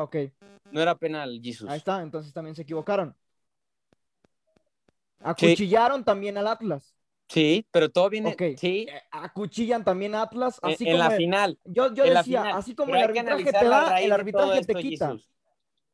[0.00, 0.16] Ok,
[0.70, 1.68] no era penal, Jesus.
[1.68, 3.16] ahí está, entonces también se equivocaron.
[5.20, 6.94] Acuchillaron también al Atlas.
[7.28, 8.42] Sí, pero todo viene, Ok.
[8.56, 11.58] sí, Eh, Acuchillan también a Atlas, en, así en como la el- final.
[11.64, 12.58] yo, yo en la decía, final.
[12.58, 15.06] así como el arbitraje te la da, el arbitraje te quita.
[15.08, 15.28] Jesus.
[15.28, 15.28] El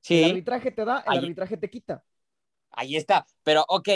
[0.01, 2.05] Sí, arbitraje te da, el Ahí- arbitraje te quita.
[2.71, 3.27] Ahí está.
[3.43, 3.89] Pero, ok,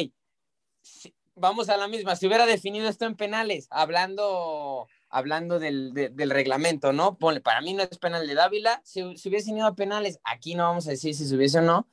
[0.81, 2.16] si- vamos a la misma.
[2.16, 7.16] Si hubiera definido esto en penales, hablando, hablando del, de- del reglamento, ¿no?
[7.18, 8.81] Ponle, para mí no es penal de Dávila.
[8.85, 11.62] Si, si hubiese ido a penales, aquí no vamos a decir si se hubiese o
[11.62, 11.88] no.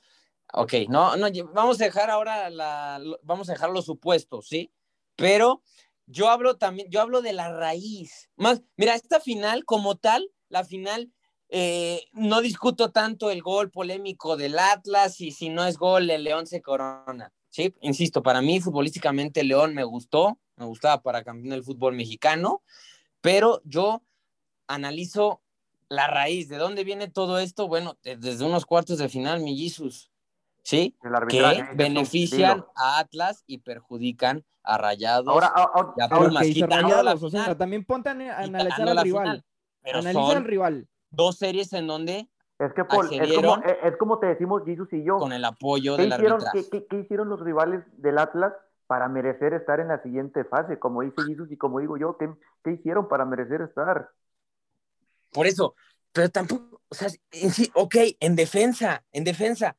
[0.54, 4.72] Ok, no, no, vamos a dejar ahora la, vamos a dejar los supuestos, ¿sí?
[5.16, 5.64] Pero
[6.06, 8.30] yo hablo también, yo hablo de la raíz.
[8.36, 11.12] Más, mira, esta final como tal, la final,
[11.50, 16.24] eh, no discuto tanto el gol polémico del Atlas y si no es gol, el
[16.24, 17.34] León se corona.
[17.50, 22.64] Sí, insisto, para mí futbolísticamente León me gustó, me gustaba para campeón del fútbol mexicano,
[23.26, 24.04] pero yo
[24.68, 25.42] analizo
[25.90, 27.68] la raíz, ¿de dónde viene todo esto?
[27.68, 30.12] Bueno, de- desde unos cuartos de final, mi Jesus,
[30.62, 30.96] ¿sí?
[31.04, 35.28] El Que benefician a Atlas y perjudican a Rayados.
[35.28, 37.58] Ahora, a- ahora- Pumas, la rayados, o sea, final.
[37.58, 39.44] también ponte a, analizar al la rival.
[39.92, 40.88] Analiza al rival.
[41.10, 44.92] dos series en donde es que Paul, es como, accedieron es, como te decimos Jesus
[44.94, 45.18] y yo.
[45.18, 46.70] con el apoyo ¿Qué del hicieron, arbitraje.
[46.70, 48.54] qué, qué- qué hicieron los rivales del Atlas
[48.88, 50.80] para merecer estar en la siguiente fase?
[50.80, 52.30] Como dice Jesus y como digo yo, ¿qué,
[52.64, 54.10] qué hicieron para merecer estar?
[55.32, 55.76] Por eso,
[56.12, 59.76] pero tampoco, o sea, en sí, ok, en defensa, en defensa,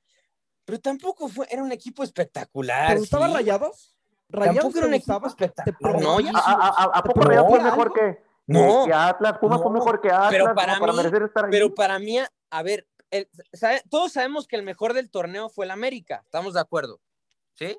[0.64, 2.92] pero tampoco fue, era un equipo espectacular.
[2.94, 3.34] ¿Te gustaba ¿sí?
[3.34, 3.96] Rayados?
[4.28, 5.96] ¿Rayados Tampoco era un equipo espectacular.
[5.96, 6.18] ¿Te No?
[6.18, 6.34] Jesus.
[6.44, 9.38] ¿A, a, a- a ¿Te poco Rayados fue mejor que, No, que Atlas?
[9.38, 11.50] Pumas fue no, mejor que Atlas pero para para mí- merecer estar ahí.
[11.52, 12.18] Pero para mí,
[12.50, 16.54] a ver, el- sabe- todos sabemos que el mejor del torneo fue el América, estamos
[16.54, 17.00] de acuerdo,
[17.54, 17.78] ¿sí?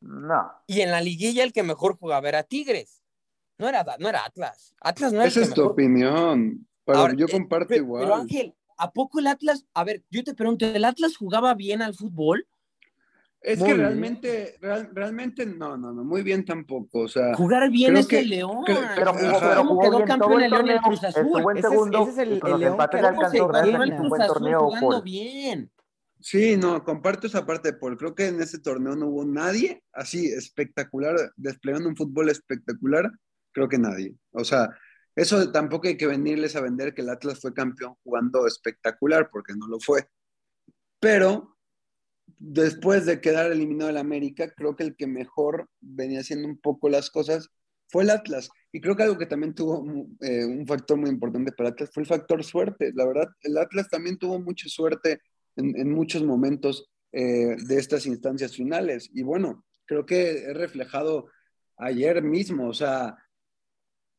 [0.00, 0.52] No.
[0.66, 3.02] Y en la liguilla el que mejor jugaba era Tigres,
[3.58, 4.74] no era, no era Atlas.
[4.80, 6.66] Atlas no era Esa el es tu mejor opinión.
[6.84, 8.02] Pero Ahora, yo eh, comparto Pero, igual.
[8.04, 9.66] pero, Ángel, ¿a poco el Atlas?
[9.74, 12.46] A ver, yo te pregunto, ¿el Atlas jugaba bien al fútbol?
[13.42, 13.86] es Muy que bien.
[13.86, 17.00] realmente, real- realmente no, no, no, muy bien tampoco.
[17.02, 18.64] O sea, Jugar bien es que- el León.
[18.66, 20.80] Pero jugó, pero ¿Cómo jugó quedó bien campeón el León torneo.
[20.82, 21.44] Cruz Azul?
[21.52, 23.30] En es- segundo ese es el- el León que le era- ¿Cómo se alcanzó.
[23.30, 25.70] quedó el Cruz Azul jugando bien?
[26.20, 27.96] Sí, no, comparto esa parte, Paul.
[27.96, 33.10] Creo que en ese torneo no hubo nadie así espectacular, desplegando un fútbol espectacular.
[33.52, 34.14] Creo que nadie.
[34.32, 34.70] O sea,
[35.14, 39.54] eso tampoco hay que venirles a vender que el Atlas fue campeón jugando espectacular, porque
[39.56, 40.08] no lo fue.
[41.00, 41.56] Pero
[42.38, 46.88] después de quedar eliminado el América, creo que el que mejor venía haciendo un poco
[46.88, 47.50] las cosas
[47.88, 48.50] fue el Atlas.
[48.72, 49.84] Y creo que algo que también tuvo
[50.20, 52.92] eh, un factor muy importante para Atlas fue el factor suerte.
[52.94, 55.20] La verdad, el Atlas también tuvo mucha suerte
[55.56, 59.10] en, muchos momentos eh, de estas instancias finales.
[59.12, 61.28] Y bueno, creo que he reflejado
[61.76, 63.16] ayer mismo, o sea,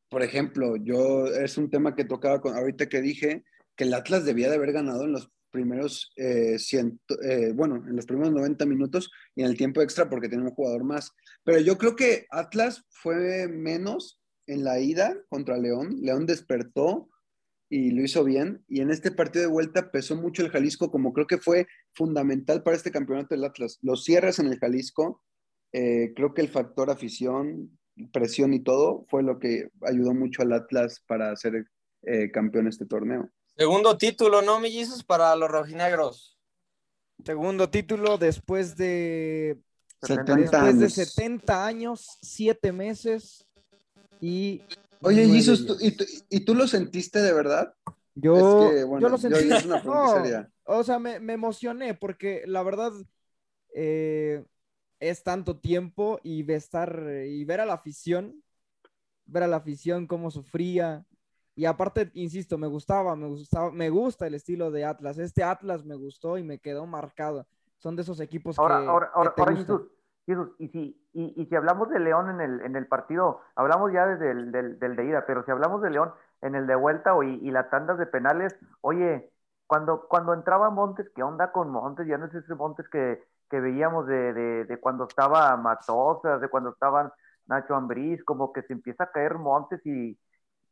[0.10, 3.44] por ejemplo, yo es un tema que tocaba con, ahorita que dije
[3.76, 7.96] que el Atlas debía de haber ganado en los primeros eh, ciento, eh, bueno, en
[7.96, 11.12] los primeros 90 minutos y en el tiempo extra porque tenía un jugador más.
[11.44, 15.98] Pero yo creo que Atlas fue menos en la ida contra León.
[16.02, 17.10] León despertó
[17.70, 18.64] y lo hizo bien.
[18.68, 22.64] Y en este partido de vuelta pesó mucho el Jalisco, como creo que fue fundamental
[22.64, 23.80] para este campeonato del Atlas.
[23.82, 25.22] Los cierres en el Jalisco,
[25.74, 27.78] eh, creo que el factor afición,
[28.12, 31.66] presión y todo fue lo que ayudó mucho al Atlas para ser
[32.04, 33.30] eh, campeón este torneo.
[33.58, 35.04] Segundo título, ¿no, mellizos?
[35.04, 36.38] Para los rojinegros.
[37.26, 39.58] Segundo título después de
[40.04, 40.80] 70 después años.
[40.80, 43.48] de 70 años, 7 meses
[44.22, 44.62] y
[45.02, 47.74] Oye, nueve Jesus, ¿tú- y, tú, ¿y tú lo sentiste de verdad?
[48.16, 49.40] Yo, es que, bueno, yo lo sentí.
[49.40, 50.52] es una No, seria.
[50.66, 52.92] o sea, me, me emocioné porque la verdad
[53.76, 54.44] eh,
[55.00, 58.44] es tanto tiempo y de estar y ver a la afición,
[59.26, 61.06] ver a la afición cómo sufría.
[61.56, 65.18] Y aparte, insisto, me gustaba, me gustaba, me gusta el estilo de Atlas.
[65.18, 67.48] Este Atlas me gustó y me quedó marcado.
[67.78, 69.56] Son de esos equipos Ahora, que, ahora, que ahora, te ahora.
[69.58, 69.82] Jesús,
[70.26, 73.92] Jesús, y si, y, y si hablamos de León en el, en el partido, hablamos
[73.92, 76.76] ya desde el del, del de ida, pero si hablamos de León en el de
[76.76, 79.32] vuelta o, y, y las tandas de penales, oye,
[79.66, 82.06] cuando, cuando entraba Montes, ¿qué onda con Montes?
[82.08, 86.48] Ya no es ese Montes que, que veíamos de, de, de cuando estaba Matosas, de
[86.50, 87.12] cuando estaban
[87.48, 90.18] Nacho Ambriz, como que se empieza a caer Montes y,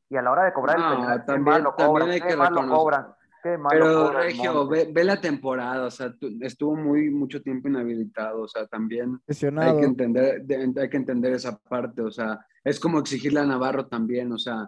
[0.10, 2.38] y a la hora de cobrar No, el penal, también- mal lo cobran, hay que
[2.38, 3.06] mal lo reconocer.
[3.46, 7.42] Qué mal lo Pero Regio, ve, ve la temporada, o sea, tú- estuvo muy mucho
[7.44, 9.78] tiempo inhabilitado, o sea, también hay Lesionado.
[9.80, 13.86] que entender, de- hay que entender esa parte, o sea, es como exigirle a Navarro
[13.86, 14.68] también, o sea,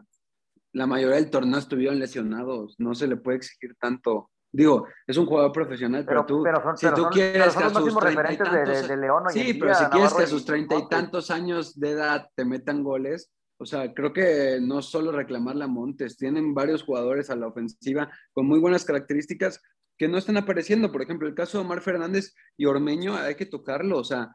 [0.74, 4.30] la mayoría del torneo estuvieron lesionados, no se le puede exigir tanto.
[4.52, 7.34] Digo, es un jugador profesional, pero, Pero, tú, pero son, si pero tú son- quieres
[7.34, 9.40] pero son que a sus treinta y referentes de, de- tantos, de León hoy en
[9.48, 12.28] sí, día, pero si quieres Navarro que a sus treinta y tantos años de edad
[12.36, 17.30] te metan goles, o sea, creo que no solo reclamarle a Montes, tienen varios jugadores
[17.30, 19.62] a la ofensiva con muy buenas características
[19.98, 20.92] que no están apareciendo.
[20.92, 24.32] Por ejemplo, el caso de Omar Fernández y Ormeño, hay que tocarlo, o sea,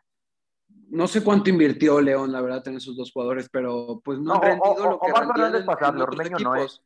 [0.89, 4.43] no sé cuánto invirtió León, la verdad, en esos dos jugadores, pero pues no, No,
[4.43, 6.83] han o- rendido o- lo que Omar Fernández pasable, en Ormeño no equipos.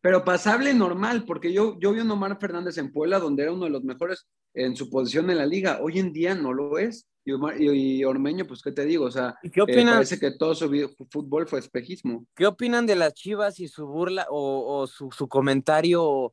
[0.00, 3.52] pero pasable normal, porque yo, yo vi a un Omar Fernández en Puebla donde era
[3.52, 5.78] uno de los mejores en su posición en la liga.
[5.82, 7.06] Hoy en día no lo es.
[7.24, 9.04] Y, Omar- y- y Ormeño, pues, ¿qué te digo?
[9.04, 10.68] O sea, ¿Y qué eh, parece que todo su
[11.10, 12.24] fútbol fue espejismo.
[12.34, 16.32] ¿qué opinan de las Chivas y su burla o, o su, su comentario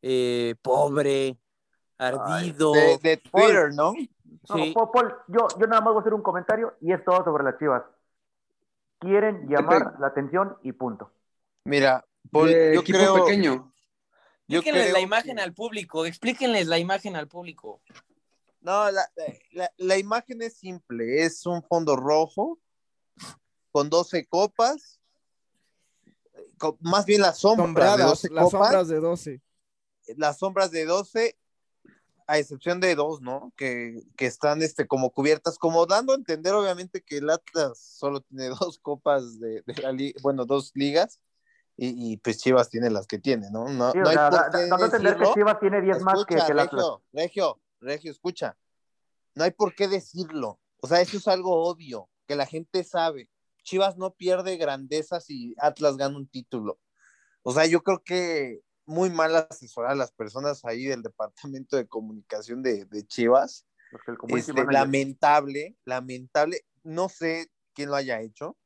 [0.00, 1.36] eh, pobre,
[1.98, 2.72] ardido?
[2.72, 3.92] De, de Twitter, ¿no?
[3.92, 4.72] No, Sí.
[4.74, 7.44] Paul, Paul, yo, yo nada más voy a hacer un comentario y es todo sobre
[7.44, 7.82] las chivas.
[8.98, 11.12] Quieren llamar la atención y punto.
[11.64, 13.71] Mira, Paul, de yo equipo creo, pequeño.
[14.58, 17.80] Explíquenles creo la imagen que- al público, explíquenles la imagen al público.
[18.60, 19.08] No, la,
[19.52, 22.58] la- la imagen es simple, es un fondo rojo
[23.72, 25.00] con 12 copas,
[26.58, 29.40] con- más bien las sombras de Sombradas, 12 las copas, sombras de 12.
[30.16, 31.38] las sombras de 12,
[32.28, 33.52] a excepción de dos, ¿no?
[33.56, 38.20] Que, que están este, como cubiertas, como dando a entender obviamente que el Atlas solo
[38.20, 41.18] tiene dos copas de, de la liga, bueno, dos ligas,
[41.76, 43.68] y, y, pues Chivas tiene las que tiene, ¿no?
[43.68, 45.34] No, Sí, no hay sea, por da- qué da- dando a entender que decirlo.
[45.34, 46.58] Chivas tiene 10 más que, que Atlas.
[46.66, 48.56] Regio, Regio, Regio, escucha.
[49.34, 50.60] No hay por qué decirlo.
[50.80, 53.30] O sea, eso es algo obvio, que la gente sabe.
[53.62, 56.78] Chivas no pierde grandeza si Atlas gana un título.
[57.42, 61.86] O sea, yo creo que muy mal asesorar a las personas ahí del departamento de
[61.86, 63.66] comunicación de, de Chivas.
[64.28, 66.64] Este, lamentable, lamentable.
[66.82, 68.56] No sé quién lo haya hecho,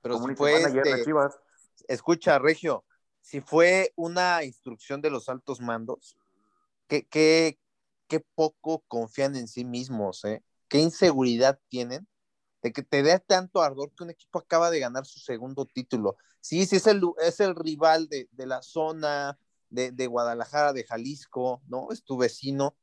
[0.00, 1.38] pero si fue este, Chivas.
[1.88, 2.84] Escucha, Regio,
[3.20, 6.16] si fue una instrucción de los altos mandos,
[6.88, 7.58] qué, qué,
[8.08, 10.42] qué poco confían en sí mismos, ¿eh?
[10.68, 12.08] Qué inseguridad tienen
[12.62, 16.16] de que te dé tanto ardor que un equipo acaba de ganar su segundo título.
[16.40, 20.84] Sí, sí, es el, es el rival de, de la zona de, de Guadalajara, de
[20.84, 21.88] Jalisco, ¿no?
[21.90, 22.76] Es tu vecino,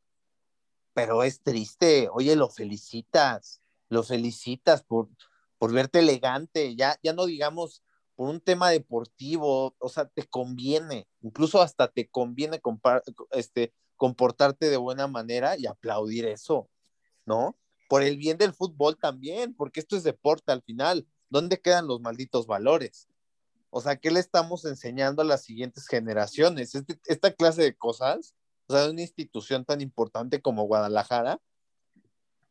[0.94, 2.10] pero es triste.
[2.12, 5.10] Oye, lo felicitas, lo felicitas por,
[5.58, 7.84] por verte elegante, ya, ya no digamos
[8.20, 12.60] por un tema deportivo, o sea, te conviene, incluso hasta te conviene
[13.32, 16.70] este, comportarte de buena manera y aplaudir eso,
[17.26, 17.58] ¿no?
[17.88, 21.08] Por el bien del fútbol también, porque esto es deporte al final.
[21.30, 23.08] ¿Dónde quedan los malditos valores?
[23.70, 26.76] O sea, ¿qué le estamos enseñando a las siguientes generaciones?
[26.76, 28.36] Este- esta clase de cosas,
[28.68, 31.40] o sea, de una institución tan importante como Guadalajara,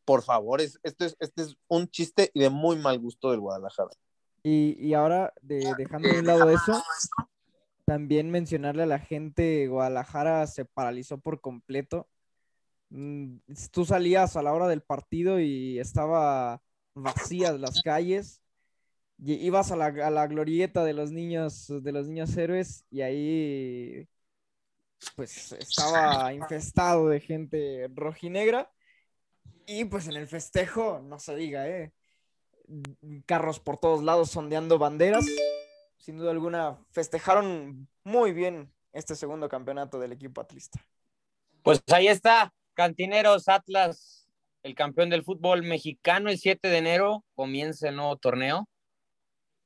[0.03, 3.41] por favor, es, esto es, este es un chiste y de muy mal gusto del
[3.41, 3.91] Guadalajara.
[4.43, 6.81] Y, y ahora, de- dejando de un lado eso,
[7.85, 12.07] también mencionarle a la gente, Guadalajara se paralizó por completo.
[12.89, 13.37] Mm,
[13.71, 16.61] Tú salías a la hora del partido y estaba
[16.93, 18.41] vacías las calles.
[19.21, 23.01] Y ibas a la, a la glorieta de los niños, de los niños héroes, y
[23.01, 24.07] ahí
[25.15, 28.71] pues estaba infestado de gente rojinegra.
[29.65, 31.91] Y pues en el festejo, no se diga, ¿eh?
[33.25, 35.25] Carros por todos lados sondeando banderas.
[35.97, 40.85] Sin duda alguna, festejaron muy bien este segundo campeonato del equipo atlista.
[41.63, 44.29] Pues ahí está, Cantineros Atlas,
[44.63, 48.67] el campeón del fútbol mexicano, el 7 de enero comienza el nuevo torneo.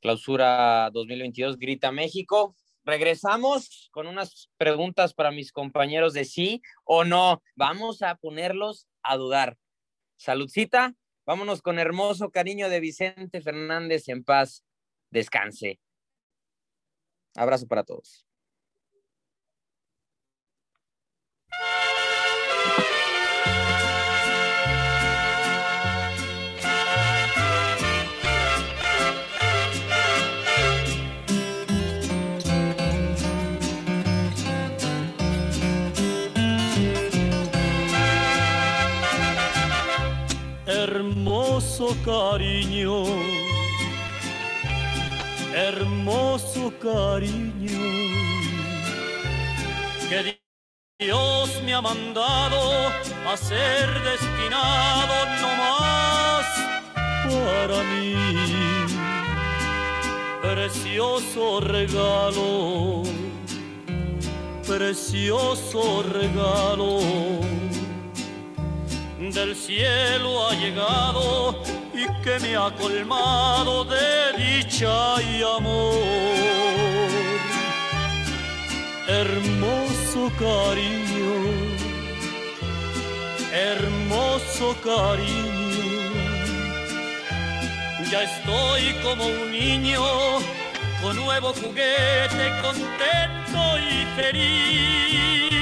[0.02, 2.56] Clausura 2022, Grita México.
[2.84, 7.42] Regresamos con unas preguntas para mis compañeros de sí o no.
[7.56, 9.58] Vamos a ponerlos a dudar.
[10.18, 10.94] Saludcita,
[11.26, 14.64] vámonos con hermoso cariño de Vicente Fernández en paz.
[15.12, 15.80] Descanse.
[17.36, 18.26] Abrazo para todos.
[42.06, 43.06] Cariño,
[45.54, 47.80] hermoso cariño,
[50.10, 50.40] que
[51.00, 52.88] Dios me ha mandado
[53.28, 56.46] a ser destinado no más
[57.26, 58.16] para mí.
[60.42, 63.04] Precioso regalo,
[64.68, 67.00] precioso regalo
[69.32, 71.64] del cielo ha llegado
[72.24, 75.94] que me ha colmado de dicha y amor.
[79.08, 81.34] Hermoso cariño,
[83.52, 86.14] hermoso cariño,
[88.10, 90.02] ya estoy como un niño
[91.02, 95.53] con nuevo juguete, contento y feliz.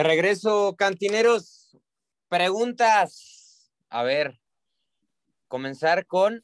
[0.00, 1.76] De regreso, cantineros.
[2.30, 3.70] Preguntas.
[3.90, 4.40] A ver,
[5.46, 6.42] comenzar con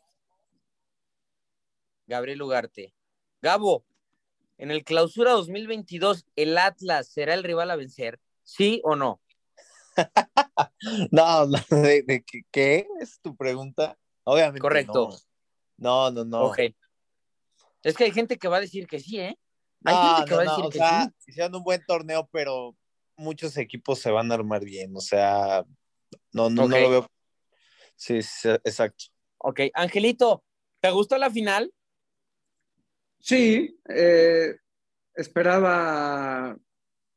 [2.07, 2.93] Gabriel Ugarte.
[3.41, 3.87] Gabo,
[4.59, 8.21] en el clausura 2022, ¿el Atlas será el rival a vencer?
[8.43, 9.23] ¿Sí o no?
[11.11, 13.97] No, no, ¿de, de qué, es tu pregunta?
[14.25, 14.61] Obviamente.
[14.61, 15.17] Correcto.
[15.79, 16.53] No, no, no.
[17.83, 19.39] Es que hay gente que va a decir que sí, ¿eh?
[19.83, 21.31] Hay No, gente que va a decir o que sea, sí.
[21.31, 22.77] hicieron un buen torneo, pero
[23.17, 25.65] muchos equipos se van a armar bien, o sea,
[26.33, 27.07] no, no, no lo veo.
[27.97, 29.07] Sí, sí, exacto.
[29.39, 30.45] Ok, Angelito,
[30.81, 31.73] ¿te gustó la final?
[33.19, 34.57] Sí, eh,
[35.15, 36.57] esperaba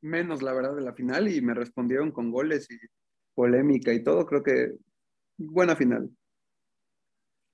[0.01, 2.77] menos, la verdad, de la final y me respondieron con goles y
[3.33, 4.25] polémica y todo.
[4.25, 4.73] Creo que
[5.37, 6.09] buena final.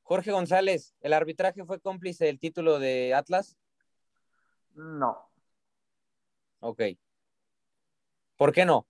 [0.03, 3.57] Jorge González, ¿el arbitraje fue cómplice del título de Atlas?
[4.75, 5.25] No,
[6.65, 6.81] Ok.
[8.37, 8.87] ¿Por qué no?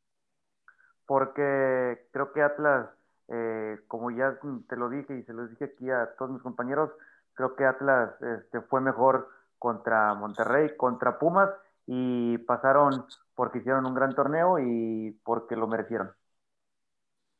[1.05, 2.89] porque creo que Atlas,
[3.29, 4.37] eh, como ya
[4.67, 6.91] te lo dije y se lo dije aquí a todos mis compañeros,
[7.33, 9.29] creo que Atlas este, fue mejor
[9.59, 11.49] contra Monterrey, contra Pumas
[11.87, 16.11] y pasaron porque hicieron un gran torneo y porque lo merecieron.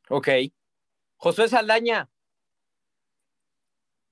[0.10, 0.28] Ok.
[1.18, 2.10] Josué Saldaña,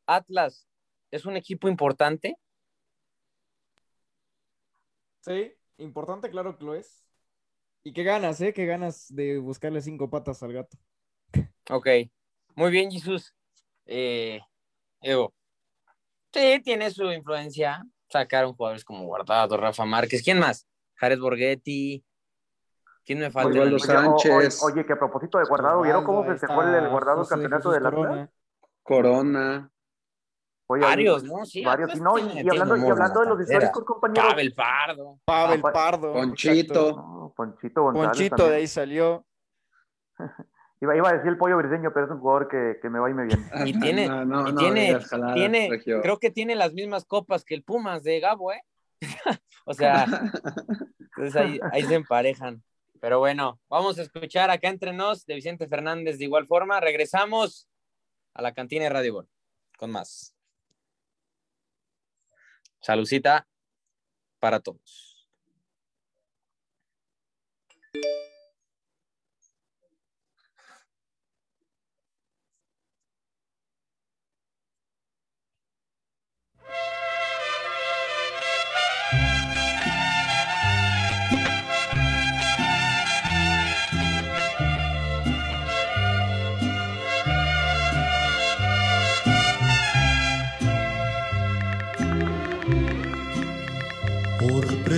[0.08, 0.68] Atlas,
[1.12, 2.38] ¿es un equipo importante?
[5.22, 7.04] Sí, importante, claro que lo es.
[7.84, 8.54] Y qué ganas, ¿eh?
[8.54, 10.78] Qué ganas de buscarle cinco patas al gato.
[11.70, 11.88] Ok.
[12.56, 13.34] Muy bien, Jesús.
[13.86, 14.40] Eh,
[15.02, 15.34] Evo.
[16.34, 17.84] Sí, tiene su influencia.
[18.10, 20.24] Sacaron jugadores como Guardado, Rafa Márquez.
[20.24, 20.66] ¿Quién más?
[20.96, 22.04] Jared Borghetti.
[23.06, 23.50] ¿Quién me falta?
[23.50, 24.08] Osvaldo en la lista?
[24.10, 24.64] o- o- Sánchez.
[24.64, 27.70] oye, que a propósito de Guardado, ¿vieron cómo festejó ahí el, Guardado el José campeonato
[27.70, 28.02] Jesús del Atlas?
[28.02, 28.32] Corona.
[28.84, 29.72] Corona.
[30.68, 31.46] Oye, Varios, ¿no?
[31.46, 35.20] Sí, varios, y no, y, hablando, y hablando de los históricos compañeros, Pavel Pardo.
[35.26, 36.14] Pavel Ah, pa- Pardo.
[36.14, 37.23] Ponchito.
[37.36, 38.52] Ponchito González Ponchito también.
[38.52, 39.26] de ahí salió.
[40.82, 43.10] Iba, iba a decir el pollo briseño, pero es un jugador que, que me va
[43.10, 43.46] y me viene.
[43.66, 45.00] Y tiene, No, no, y no tiene,
[46.02, 48.62] creo que tiene las mismas copas que el Pumas de Gabo, ¿eh?
[49.66, 50.04] o sea,
[51.00, 52.62] entonces ahí, ahí se emparejan.
[53.00, 56.82] Pero bueno, vamos a escuchar acá entre nos de Vicente Fernández de igual forma.
[56.82, 57.70] Regresamos
[58.34, 59.30] a la cantina de Radio Gol
[59.78, 60.36] con más.
[62.82, 63.48] Salucita
[64.40, 65.03] para todos.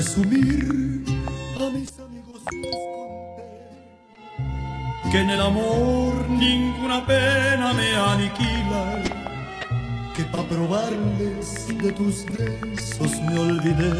[0.06, 1.03] Presumir
[1.60, 3.43] a mis amigos les conté
[5.12, 9.01] que en el amor ninguna pena me aniquila,
[10.16, 13.93] que pa' probarles de tus besos me olvidé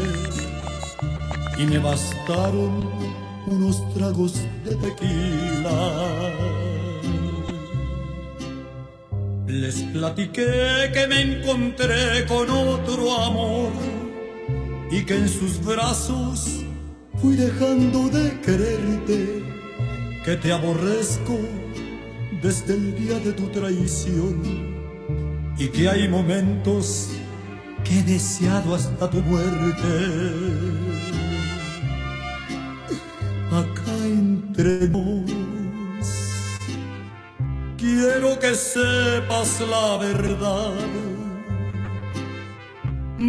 [1.58, 2.88] y me bastaron
[3.46, 4.34] unos tragos
[4.64, 5.78] de tequila.
[9.46, 13.95] Les platiqué que me encontré con otro amor
[14.90, 16.64] y que en sus brazos
[17.20, 19.42] fui dejando de quererte,
[20.24, 21.38] que te aborrezco
[22.42, 24.42] desde el día de tu traición
[25.58, 27.10] y que hay momentos
[27.82, 29.92] que he deseado hasta tu muerte.
[33.50, 35.30] Acá entre nos,
[37.78, 41.15] quiero que sepas la verdad.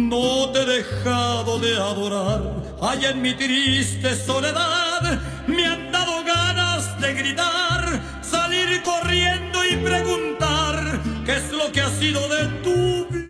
[0.08, 2.40] No te he dejado de adorar,
[2.80, 11.02] allá en mi triste soledad me han dado ganas de gritar, salir corriendo y preguntar
[11.26, 13.28] qué es lo que ha sido de tu vida.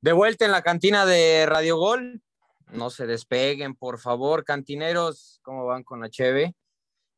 [0.00, 2.22] De vuelta en la cantina de Radio Gol.
[2.68, 5.40] No se despeguen, por favor, cantineros.
[5.42, 6.54] ¿Cómo van con la Cheve?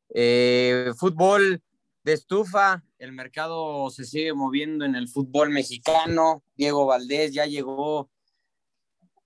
[0.09, 1.61] Eh, fútbol
[2.03, 2.83] de estufa.
[2.97, 6.43] El mercado se sigue moviendo en el fútbol mexicano.
[6.55, 8.09] Diego Valdés ya llegó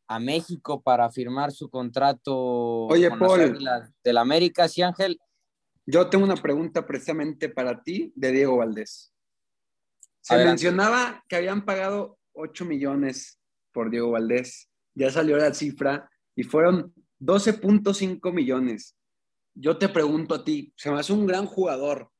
[0.07, 3.41] a México para firmar su contrato Oye, con Paul.
[3.41, 4.67] Águilas del América.
[4.67, 5.19] Sí, Ángel.
[5.85, 9.13] Yo tengo una pregunta precisamente para ti de Diego Valdés.
[10.21, 10.51] Se Adelante.
[10.51, 13.39] mencionaba que habían pagado 8 millones
[13.71, 14.69] por Diego Valdés.
[14.93, 18.97] Ya salió la cifra y fueron 12.5 millones.
[19.53, 22.11] Yo te pregunto a ti, se me hace un gran jugador,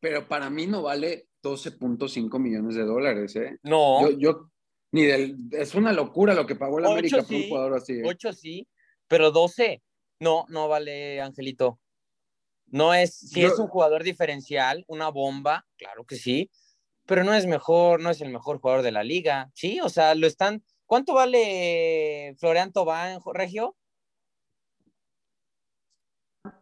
[0.00, 3.36] pero para mí no vale 12.5 millones de dólares.
[3.36, 3.58] ¿eh?
[3.62, 4.50] No, Yo, yo-
[4.92, 7.92] ni del, es una locura lo que pagó la América por un sí, jugador así.
[7.94, 8.02] ¿eh?
[8.04, 8.66] ocho sí,
[9.06, 9.82] pero 12,
[10.20, 11.78] no, no vale, Angelito.
[12.70, 16.50] No es, si Yo- es un jugador diferencial, una bomba, claro que sí,
[17.06, 19.80] pero no es mejor, no es el mejor jugador de la liga, ¿sí?
[19.80, 20.62] O sea, lo están.
[20.86, 23.76] ¿Cuánto vale Florian Tobán, Regio?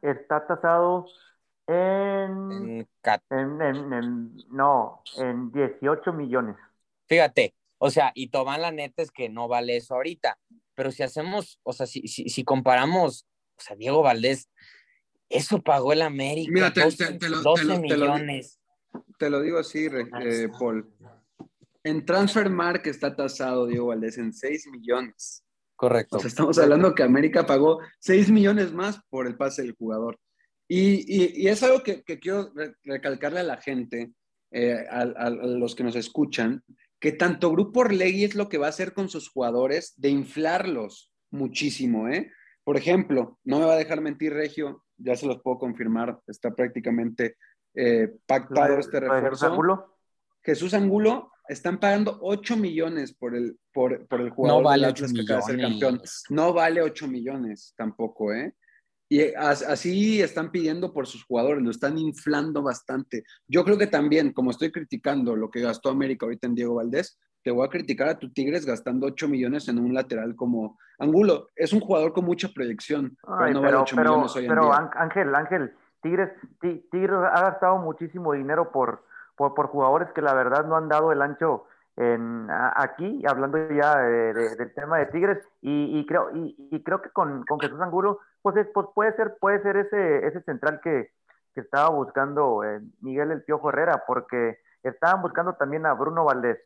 [0.03, 1.07] Está tasado
[1.67, 6.57] en, En cat- en, en- en- no, en 18 millones.
[7.09, 10.39] Fíjate, o sea, y Tobán la neta es que no vale eso ahorita,
[10.75, 13.27] pero si hacemos, o sea, si, si, si comparamos,
[13.59, 14.49] o sea, Diego Valdés,
[15.29, 18.13] eso pagó el América, Mira, te- 12, te- te lo- 12 te lo- te lo-
[18.15, 18.61] millones.
[19.19, 20.89] Te lo digo así, Re- eh, Paul.
[21.85, 25.45] En Transfermarkt está tasado Diego Valdés en 6 millones.
[25.77, 26.17] Correcto.
[26.17, 30.19] O sea, estamos hablando que América pagó 6 millones más por el pase del jugador.
[30.69, 34.13] Y, y- y es algo que, que quiero re- recalcarle a la gente,
[34.51, 36.63] eh, a, los que nos escuchan,
[36.99, 41.13] que tanto Grupo Orlegui es lo que va a hacer con sus jugadores de inflarlos
[41.31, 42.31] muchísimo, ¿eh?
[42.65, 46.55] Por ejemplo, no me va a dejar mentir Regio, ya se los puedo confirmar, está
[46.55, 47.37] prácticamente
[47.75, 49.47] eh, pactado este refuerzo.
[49.47, 49.99] Angulo,
[50.43, 54.91] Jesús Angulo están pagando 8 millones por el, por, por el jugador No vale del
[54.95, 56.23] 8 Atlas que acaba de ser millones.
[56.27, 56.37] campeón.
[56.49, 58.55] No vale 8 millones tampoco, ¿eh?
[59.09, 63.25] Y as- así están pidiendo por sus jugadores, lo están inflando bastante.
[63.47, 67.19] Yo creo que también, como estoy criticando lo que gastó América ahorita en Diego Valdés,
[67.43, 71.49] te voy a criticar a tu Tigres gastando 8 millones en un lateral como Angulo.
[71.55, 74.43] Es un jugador con mucha proyección, Ay, pero no vale pero, 8 pero, millones hoy
[74.45, 74.73] en pero día.
[74.73, 76.31] Án- Ángel, Ángel, Tigres,
[76.61, 79.05] Ti- Tigres ha gastado muchísimo dinero por,
[79.37, 81.65] por, por jugadores que la verdad no han dado el ancho
[81.97, 87.11] en, aquí, hablando ya de- de- del tema de Tigres, y, creo, y, creo que
[87.11, 91.11] con, Jesús Angulo, pues, es- pues puede ser, puede ser ese, ese central que,
[91.55, 96.59] que estaba buscando eh, Miguel El Piojo Herrera, porque estaban buscando también a Bruno Valdés,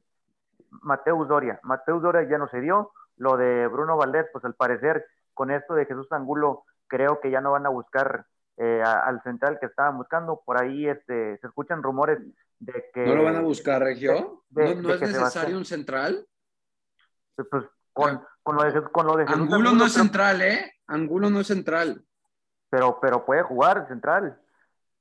[0.82, 1.60] Mateus Doria.
[1.62, 2.92] Mateus Doria ya no se dio.
[3.16, 7.40] Lo de Bruno Valdés, pues al parecer, con esto de Jesús Angulo, creo que ya
[7.40, 8.24] no van a buscar
[8.56, 10.42] eh, al central que estaban buscando.
[10.44, 12.18] Por ahí este, se escuchan rumores
[12.60, 13.04] de que.
[13.04, 14.44] ¿No lo van a buscar, Regio?
[14.48, 16.26] de- ¿No, no de es necesario un central?
[17.34, 20.72] Pues con, con lo de, con lo de Jesús Angulo no es central, ¿eh?
[20.86, 22.04] Angulo no es central.
[22.68, 24.40] pero, pero puede jugar central.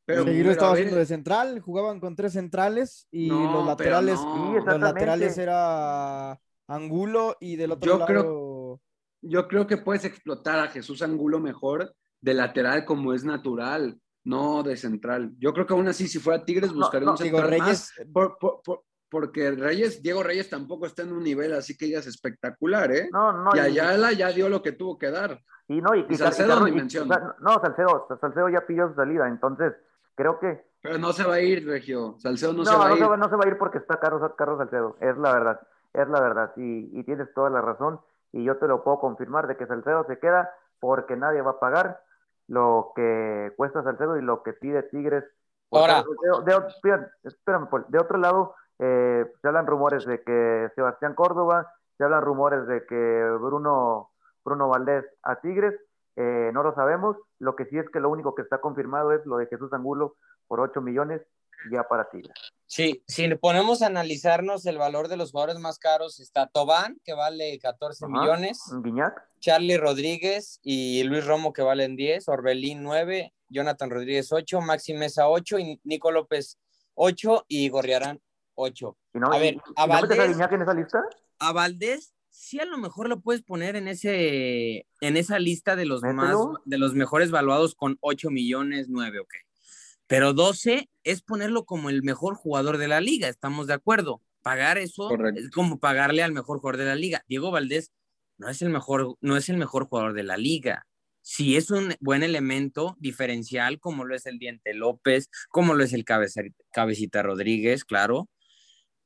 [0.05, 4.33] Pero, estaba haciendo de central, jugaban con tres centrales y No, los laterales, no.
[4.59, 8.81] Sí, los laterales era Angulo y del otro Yo lado creo-
[9.21, 14.63] yo creo que puedes explotar a Jesús Angulo mejor de lateral como es natural, no
[14.63, 15.31] de central.
[15.39, 17.93] Yo creo que aún así, si fuera Tigres, No, buscaría no, un Digo, central Reyes,
[17.97, 21.85] más, por- por- por- porque Reyes, Diego Reyes tampoco está en un nivel así que
[21.85, 23.09] digas espectacular, ¿eh?
[23.11, 23.49] No, no.
[23.55, 25.39] y y- Ayala ya dio lo que tuvo que dar.
[25.67, 29.73] Y no, y, Y Salcedo y- no, Salcedo, Salcedo ya pidió su salida, entonces
[30.15, 32.15] creo que Pero no se va a ir, Regio.
[32.19, 32.99] Salcedo no, no, se va no a ir.
[33.03, 35.59] se va, no se va a ir porque está Carlos, Carlos Salcedo, es la verdad,
[35.93, 37.99] es la verdad, y, y tienes toda la razón,
[38.31, 41.59] y yo te lo puedo confirmar de que Salcedo se queda porque nadie va a
[41.59, 42.01] pagar
[42.49, 45.23] lo que cuesta Salcedo y lo que pide Tigres.
[45.71, 46.03] Ahora.
[46.45, 47.85] De, de- espérame, espérame, Paul.
[47.87, 52.85] de otro lado, eh, se hablan rumores de que Sebastián Córdoba, se hablan rumores de
[52.85, 54.09] que Bruno,
[54.43, 55.75] Bruno Valdés a Tigres,
[56.15, 59.25] eh, no lo sabemos, lo que sí es que lo único que está confirmado es
[59.25, 60.15] lo de Jesús Angulo
[60.47, 61.21] por 8 millones
[61.71, 62.33] ya para Tigres.
[62.65, 67.13] Sí, si ponemos a analizarnos el valor de los jugadores más caros, está Tobán, que
[67.13, 68.11] vale 14 Ajá.
[68.11, 74.61] millones, Guiñac, Charlie Rodríguez y Luis Romo, que valen 10, Orbelín 9, Jonathan Rodríguez 8,
[74.61, 76.59] Maxi Mesa 8, y Nico López
[76.93, 78.21] 8 y Gorriarán
[78.53, 78.97] 8.
[79.15, 81.03] y no, A y- ver, y a no metes a Valdés- Guiñac en esa lista?
[81.39, 85.85] A Valdés sí a lo mejor lo puedes poner en ese en esa lista de
[85.85, 86.35] los más
[86.65, 89.33] de los mejores valuados con 8 millones 9, ok.
[90.09, 94.21] Pero 12 es ponerlo como el mejor jugador de la liga, estamos de acuerdo.
[94.41, 95.39] Pagar eso Correcto.
[95.39, 97.21] es como pagarle al mejor jugador de la liga.
[97.27, 97.91] Diego Valdés
[98.39, 100.87] no es el mejor no es el mejor jugador de la liga.
[101.21, 105.93] Sí es un buen elemento diferencial como lo es el Diente López, como lo es
[105.93, 106.41] el Cabeza-
[106.73, 108.29] Cabecita Rodríguez, claro,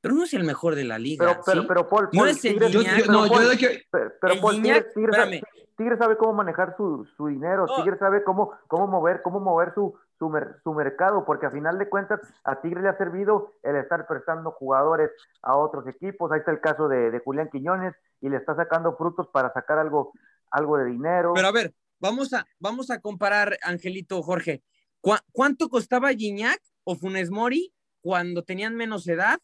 [0.00, 1.26] pero no es el mejor de la liga.
[1.26, 1.68] Pero, pero, ¿sí?
[1.68, 2.72] pero Paul, No es el Tigres-
[3.08, 5.64] no, pero, Paul, yo de que- pero, pero El Paul, Guiñac, Tigres, Tigres sabe- espérame.
[5.76, 7.76] Tigres sabe cómo manejar su, su dinero, No.
[7.82, 9.92] Tigres sabe cómo, cómo mover, cómo mover su,
[10.24, 13.76] su, mer- su mercado, porque a final de cuentas a Tigres le ha servido el
[13.76, 15.10] estar prestando jugadores
[15.42, 16.32] a otros equipos.
[16.32, 19.78] Ahí está el caso de, de Julián Quiñones y le está sacando frutos para sacar
[19.78, 20.12] algo,
[20.50, 21.32] algo de dinero.
[21.34, 24.62] Pero a ver, vamos a, vamos a comparar, Angelito Jorge.
[25.02, 29.38] ¿Cu- ¿Cuánto costaba Gignac o Funes Mori cuando tenían menos edad?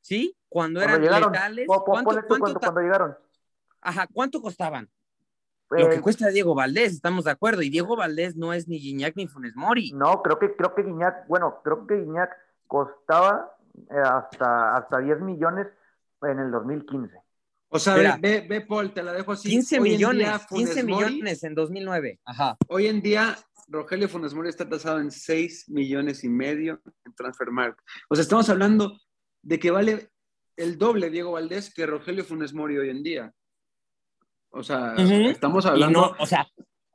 [0.00, 0.36] ¿Sí?
[0.48, 1.66] Cuando cuando eran llegaron, letales.
[1.66, 3.16] ¿Cuánto, cuánto cuando, cuando llegaron.
[3.80, 4.88] Ajá, ¿cuánto costaban?
[5.70, 7.62] Lo que cuesta Diego Valdés, estamos de acuerdo.
[7.62, 9.92] Y Diego Valdés no es ni Gignac ni Funes Mori.
[9.92, 12.30] No, creo que creo que Guiñac, bueno, creo que Guiñac
[12.66, 13.56] costaba
[13.90, 15.66] eh, hasta hasta 10 millones
[16.22, 17.16] en el 2015.
[17.68, 18.16] O sea, Mira.
[18.20, 19.48] ve, ve, Paul, te la dejo así.
[19.48, 22.20] 15 Hoy en millones, día, Funes 15 Mori- millones en 2009.
[22.24, 22.56] Ajá.
[22.68, 23.36] Hoy en día,
[23.68, 27.80] Rogelio Funes Mori está tasado en 6 millones y medio en Transfermarkt.
[28.08, 28.96] O sea, estamos hablando
[29.42, 30.10] de que vale
[30.56, 33.34] el doble Diego Valdés que Rogelio Funes Mori hoy en día.
[34.56, 35.28] O sea, Ujú.
[35.28, 36.00] estamos Y hablando.
[36.00, 36.48] no, o sea,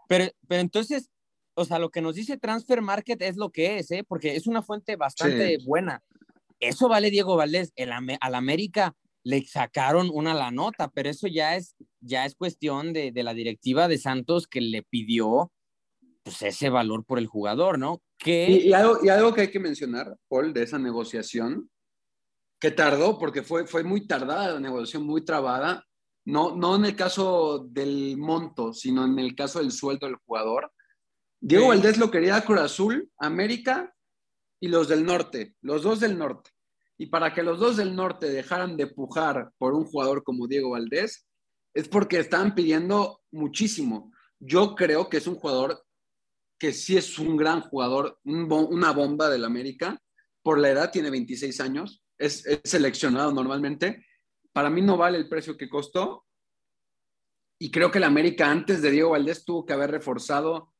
[0.07, 1.09] pero, pero entonces,
[1.55, 4.03] o sea, lo que nos dice Transfer Market es lo que es, ¿eh?
[4.07, 5.65] Porque es una fuente bastante Sí.
[5.65, 6.01] buena.
[6.59, 7.71] Eso vale Diego Valdés.
[7.75, 12.93] El, al América le sacaron una la nota, pero eso ya es, ya es cuestión
[12.93, 15.51] de, de la directiva de Santos que le pidió
[16.23, 18.01] pues ese valor por el jugador, ¿no?
[18.17, 21.69] Que Y, y algo, y algo que hay que mencionar, Paul, de esa negociación,
[22.59, 25.83] que tardó, porque fue, fue muy tardada la negociación, muy trabada,
[26.25, 30.71] no, no en el caso del monto, sino en el caso del sueldo del jugador.
[31.39, 31.69] Diego Sí.
[31.69, 33.93] Valdés lo quería Cruz Azul, América
[34.59, 36.51] y los del norte, los dos del norte.
[36.97, 40.71] Y para que los dos del norte dejaran de pujar por un jugador como Diego
[40.71, 41.25] Valdés,
[41.73, 44.11] es porque estaban pidiendo muchísimo.
[44.39, 45.83] Yo creo que es un jugador
[46.59, 49.99] que sí es un gran jugador, un una bomba del América.
[50.43, 54.05] Por la edad, tiene 26 años, es, es seleccionado normalmente.
[54.53, 56.25] Para mí no vale el precio que costó.
[57.59, 60.73] Y creo que el América antes de Diego Valdés tuvo que haber reforzado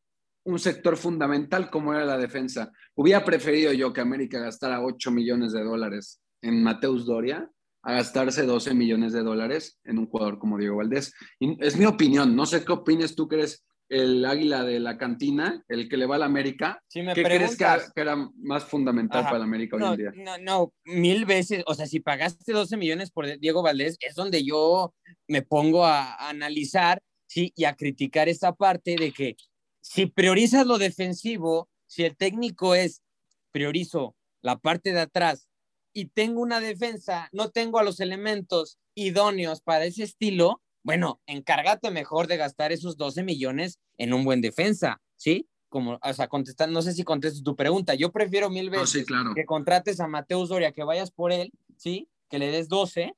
[0.43, 2.71] un sector fundamental como era la defensa.
[2.95, 7.49] Hubiera preferido yo que América gastara 8 millones de dólares en Mateus Doria
[7.83, 11.13] a gastarse 12 millones de dólares en un jugador como Diego Valdés.
[11.39, 15.65] Es mi opinión, no sé qué opinas tú que eres el águila de la cantina,
[15.67, 16.81] el que le va a la América.
[16.87, 17.65] si me ¿Qué crees que,
[17.95, 19.29] era más fundamental Ajá.
[19.29, 20.11] para la América hoy no, en día?
[20.15, 24.45] no, no, mil veces, o sea, si pagaste 12 millones por Diego Valdés, es donde
[24.45, 24.93] yo
[25.27, 29.35] me pongo a, a analizar, sí, y a criticar esa parte de que
[29.81, 33.03] si priorizas lo defensivo, si el técnico es,
[33.51, 35.49] priorizo la parte de atrás
[35.93, 41.91] y tengo una defensa, no tengo a los elementos idóneos para ese estilo, bueno, encárgate
[41.91, 45.47] mejor de gastar esos 12 millones en un buen defensa, ¿sí?
[45.69, 48.89] Como, o sea, contestar, no sé si contestas tu pregunta, yo prefiero mil No, veces
[48.89, 49.33] sí, claro.
[49.33, 52.09] que contrates a Mateus Doria, que vayas por él, ¿sí?
[52.29, 53.13] Que le des 12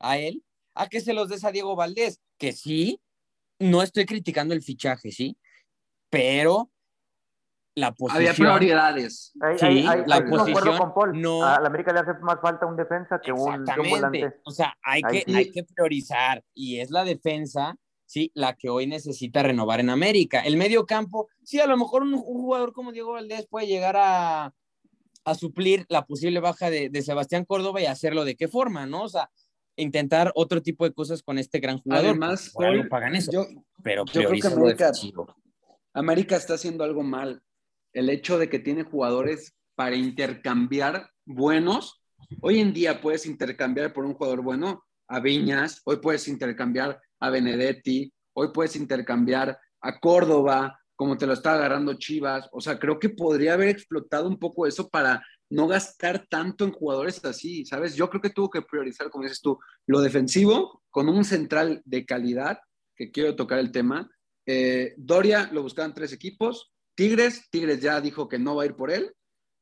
[0.00, 0.42] a él,
[0.74, 3.00] a que se los des a Diego Valdés, que sí,
[3.58, 5.36] no estoy criticando el fichaje, ¿sí?
[6.10, 6.70] Pero
[7.76, 9.32] la Había prioridades.
[9.58, 11.20] Sí, la acuerdo posición con Paul.
[11.20, 14.34] no- A la América le hace más falta un defensa que un, un volante.
[14.44, 15.34] O sea, hay que, sí.
[15.34, 20.40] hay que priorizar y es la defensa, sí, la que hoy necesita renovar en América.
[20.40, 23.96] El medio campo, sí, a lo mejor un, un jugador como Diego Valdés puede llegar
[23.98, 24.54] a,
[25.24, 29.02] a suplir la posible baja de, de Sebastián Córdoba y hacerlo de qué forma, ¿no?
[29.02, 29.30] O sea,
[29.76, 32.06] intentar otro tipo de cosas con este gran jugador.
[32.06, 33.44] Además, Paul, pagan eso, yo,
[33.82, 35.12] pero yo creo que.
[35.92, 37.42] América está haciendo algo mal.
[37.96, 42.02] El hecho de que tiene jugadores para intercambiar buenos.
[42.42, 47.30] Hoy en día puedes intercambiar por un jugador bueno a Viñas, hoy puedes intercambiar a
[47.30, 52.46] Benedetti, hoy puedes intercambiar a Córdoba, como te lo está agarrando Chivas.
[52.52, 56.72] O sea, creo que podría haber explotado un poco eso para no gastar tanto en
[56.72, 57.96] jugadores así, ¿sabes?
[57.96, 62.04] Yo creo que tuvo que priorizar, como dices tú, lo defensivo con un central de
[62.04, 62.58] calidad,
[62.94, 64.10] que quiero tocar el tema,
[64.44, 66.74] eh, Doria lo buscaban tres equipos.
[66.96, 69.12] Tigres, Tigres ya dijo que no va a ir por él.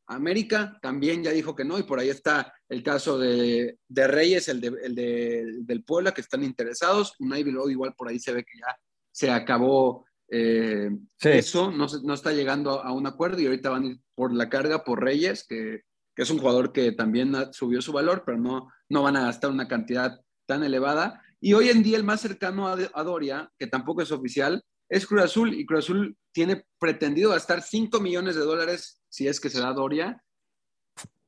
[0.06, 4.48] América también ya dijo que no, y por ahí está el caso de, de Reyes,
[4.48, 7.14] el, de, el de- del Puebla, que están interesados.
[7.18, 8.76] Unai Bilbao igual por ahí se ve que ya
[9.10, 13.86] se acabó eh, eso, no, no está llegando a un acuerdo y ahorita van a
[13.88, 15.82] ir por la carga por Reyes, que,
[16.14, 19.50] que es un jugador que también subió su valor, pero no, no van a gastar
[19.50, 21.22] una cantidad tan elevada.
[21.40, 24.62] Y hoy en día el más cercano a, a Doria, que tampoco es oficial,
[24.94, 29.40] es Cruz Azul y Cruz Azul tiene pretendido gastar 5 millones de dólares si es
[29.40, 30.22] que se da Doria.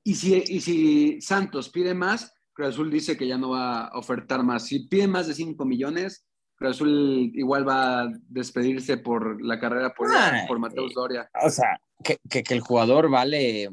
[0.04, 3.98] Y si, y si Santos pide más, Cruz Azul dice que ya no va a
[3.98, 4.66] ofertar más.
[4.66, 9.92] Si pide más de 5 millones, Cruz Azul igual va a despedirse por la carrera
[9.94, 10.08] por,
[10.48, 11.28] por Mateus Doria.
[11.44, 13.68] O sea, que, que, que el jugador vale,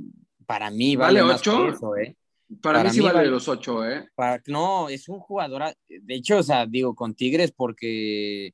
[0.46, 1.64] para mí vale, ¿Vale más ocho?
[1.66, 2.18] que eso, ¿eh?
[2.62, 4.10] Para, Para mí sí mí vale vale- los 8, ¿eh?
[4.16, 8.54] Para, no, es un jugador, de hecho, o sea, digo, con Tigres porque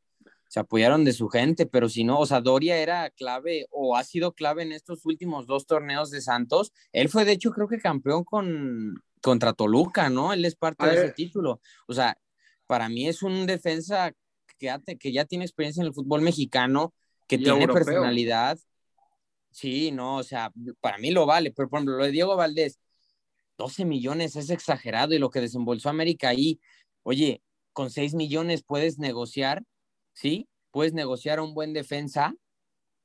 [0.49, 4.03] se apoyaron de su gente, pero si no, o sea, Doria era clave o ha
[4.03, 6.73] sido clave en estos últimos dos torneos de Santos.
[6.91, 10.33] Él fue, de hecho, creo que campeón con, contra Toluca, ¿no?
[10.33, 11.61] Él es parte de ese título.
[11.87, 12.17] O sea,
[12.65, 14.11] para mí es un defensa
[14.57, 16.93] que que ya tiene experiencia en el fútbol mexicano,
[17.27, 17.85] que Y tiene europeo.
[17.85, 18.59] personalidad.
[19.51, 22.79] Sí, no, o sea, para mí lo vale, pero por ejemplo, lo de Diego Valdés,
[23.57, 26.59] 12 millones es exagerado y lo que desembolsó América ahí,
[27.03, 27.41] oye,
[27.71, 29.63] con 6 millones puedes negociar,
[30.20, 30.47] ¿sí?
[30.72, 32.34] Puedes negociar a un buen defensa,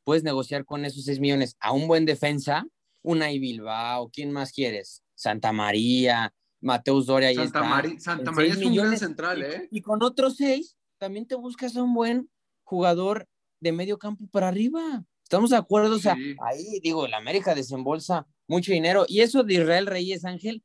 [0.05, 2.67] puedes negociar con esos 6 millones a un buen defensa,
[3.03, 5.03] una y Bilbao, ¿quién más quieres?
[5.15, 7.62] Santa María, Mateus Doria ahí Santa.
[7.62, 8.99] Mari- Santa María es un gran millones.
[9.01, 9.69] central, Y- ¿eh?
[9.71, 12.29] Y con otros seis, también te buscas a un buen
[12.65, 13.29] jugador
[13.61, 15.05] de medio campo para arriba.
[15.23, 19.05] Estamos de acuerdo, o sea, ahí digo, el América desembolsa mucho dinero.
[19.09, 20.62] Y eso de Israel Reyes Ángel,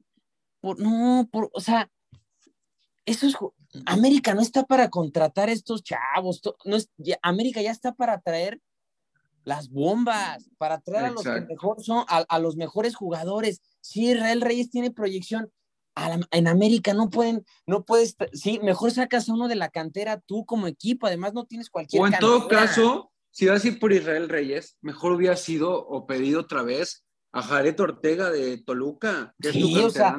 [0.62, 1.90] por, no, por, o sea,
[3.10, 3.36] eso es,
[3.86, 8.62] América no está para contratar estos chavos, no es, ya- América ya está para traer
[9.44, 13.62] las bombas, para traer a los que mejor son, a, a los mejores jugadores.
[13.82, 15.52] Sí, Israel Reyes tiene proyección.
[15.96, 19.70] A la- en América no pueden, no puedes, sí, mejor sacas a uno de la
[19.70, 22.66] cantera tú como equipo, además no tienes cualquier O en todo cantera.
[22.68, 27.04] caso, si vas a ir por Israel Reyes, mejor hubiera sido o pedido otra vez
[27.32, 30.18] a Jared Ortega de Toluca, que Sí, es tu o sea.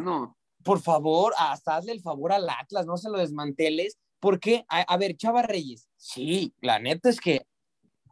[0.62, 4.96] Por favor, hasta hazle el favor al Atlas, no se lo desmanteles, porque, a, a
[4.96, 7.46] ver, Chava Reyes, sí, la neta es que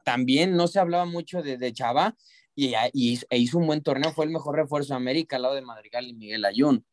[0.05, 2.16] también no se hablaba mucho de, de Chava
[2.55, 5.42] y, y hizo- e hizo un buen torneo, fue el mejor refuerzo de América al
[5.42, 6.84] lado de Madrigal y Miguel Ayun.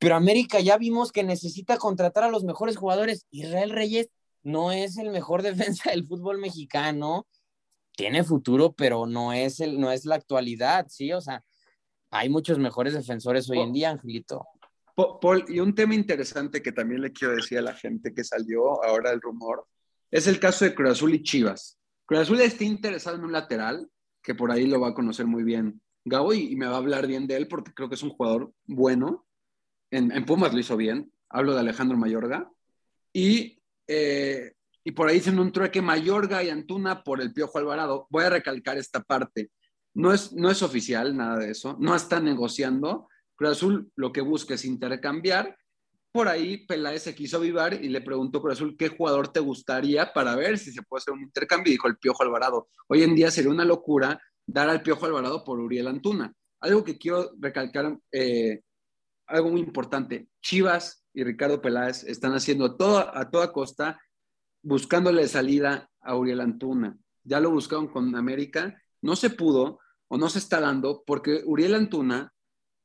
[0.00, 3.26] Pero América ya vimos que necesita contratar a los mejores jugadores.
[3.30, 4.08] Israel Reyes
[4.42, 5.42] no es el mejor
[5.82, 7.26] defensa del fútbol mexicano,
[7.96, 11.12] tiene futuro, pero no es, el, no es la actualidad, ¿sí?
[11.12, 11.44] O sea,
[12.10, 14.46] hay muchos mejores defensores hoy en día, Angelito.
[15.20, 18.82] Paul, y un tema interesante que también le quiero decir a la gente que salió
[18.84, 19.66] ahora el rumor,
[20.10, 21.78] es el caso de Cruz Azul y Chivas.
[22.04, 23.88] Cruz Azul está interesado en un lateral,
[24.22, 26.78] que por ahí lo va a conocer muy bien Gabo y, y me va a
[26.78, 29.26] hablar bien de él porque creo que es un jugador bueno.
[29.90, 31.12] En, en Pumas lo hizo bien.
[31.28, 32.50] Hablo de Alejandro Mayorga.
[33.12, 34.52] Y, eh,
[34.84, 38.06] y por ahí dicen un trueque Mayorga y Antuna por el Piojo Alvarado.
[38.10, 39.50] Voy a recalcar esta parte.
[39.94, 41.76] No es, no es oficial nada de eso.
[41.80, 43.08] No está negociando.
[43.38, 45.56] Cruz Azul lo que busca es intercambiar.
[46.10, 50.12] Por ahí Peláez se quiso avivar y le preguntó Cruz Azul qué jugador te gustaría
[50.12, 51.70] para ver si se puede hacer un intercambio.
[51.70, 52.68] Y dijo el Piojo Alvarado.
[52.88, 56.34] Hoy en día sería una locura dar al Piojo Alvarado por Uriel Antuna.
[56.60, 58.62] Algo que quiero recalcar, eh,
[59.28, 60.28] algo muy importante.
[60.42, 64.00] Chivas y Ricardo Peláez están haciendo todo, a toda costa
[64.62, 66.98] buscándole salida a Uriel Antuna.
[67.22, 69.78] Ya lo buscaron con América, no se pudo
[70.08, 72.32] o no se está dando porque Uriel Antuna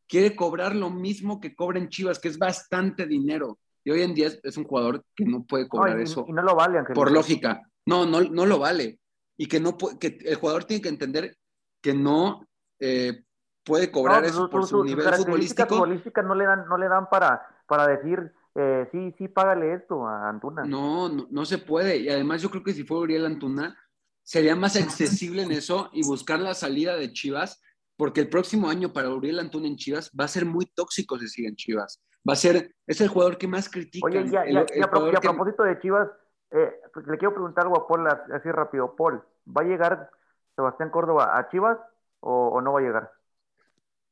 [0.07, 3.59] quiere cobrar lo mismo que cobra en Chivas, que es bastante dinero.
[3.83, 6.25] Y hoy en día es, es un jugador que no puede cobrar No, y, eso
[6.27, 7.61] y no lo vale, por lógica.
[7.85, 8.99] No, no, no lo vale.
[9.37, 11.35] Y que, no, que el jugador tiene que entender
[11.81, 12.47] que no
[12.79, 13.23] eh,
[13.63, 15.75] puede cobrar No, eso por su- nivel futbolístico.
[15.75, 20.07] futbolísticas no le dan, no le dan para, para decir, eh, sí, sí, págale esto
[20.07, 20.63] a Antuna.
[20.63, 21.97] No, no, no se puede.
[21.97, 23.77] Y además yo creo que si fuera Uriel Antuna,
[24.21, 27.61] sería más accesible en eso y buscar la salida de Chivas,
[27.97, 31.27] porque el próximo año para Uriel Antuna en Chivas va a ser muy tóxico si
[31.27, 32.01] sigue en Chivas.
[32.27, 34.05] Va a ser, es el jugador que más critica.
[34.07, 36.09] Oye, ya, el- ya- el ya a pro- jugador y a que- propósito de Chivas,
[36.51, 38.95] eh, pues, le quiero preguntar algo a Paul as- así rápido.
[38.95, 40.09] Paul, ¿va a llegar
[40.55, 41.77] Sebastián Córdoba a Chivas
[42.21, 43.11] o, o no va a llegar?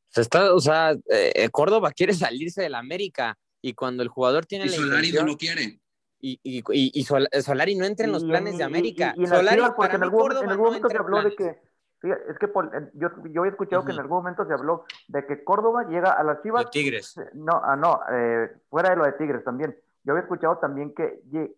[0.09, 4.65] Se está, o sea, eh, Córdoba quiere salirse del América y cuando el jugador tiene
[4.65, 5.79] y la Solari no lo quiere.
[6.19, 9.13] y, y, y- y Sol- Solari no entra en los Y- planes y- de América.
[9.15, 10.93] Y, y en Solari, Chivas, porque para en algún, Córdoba en no algún momento se
[10.95, 11.61] en habló de que,
[12.03, 15.25] es que Paul, en- yo, yo había escuchado que en algún momento se habló de
[15.25, 17.15] que Córdoba llega a las Chivas De Tigres.
[17.33, 19.77] No, ah, no, eh, fuera de lo de Tigres también.
[20.03, 21.55] Yo había escuchado también que, que,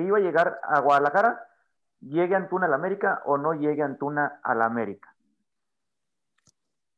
[0.00, 1.46] iba a llegar a Guadalajara,
[2.00, 5.14] llegue Antuna al América o no llegue Antuna al América.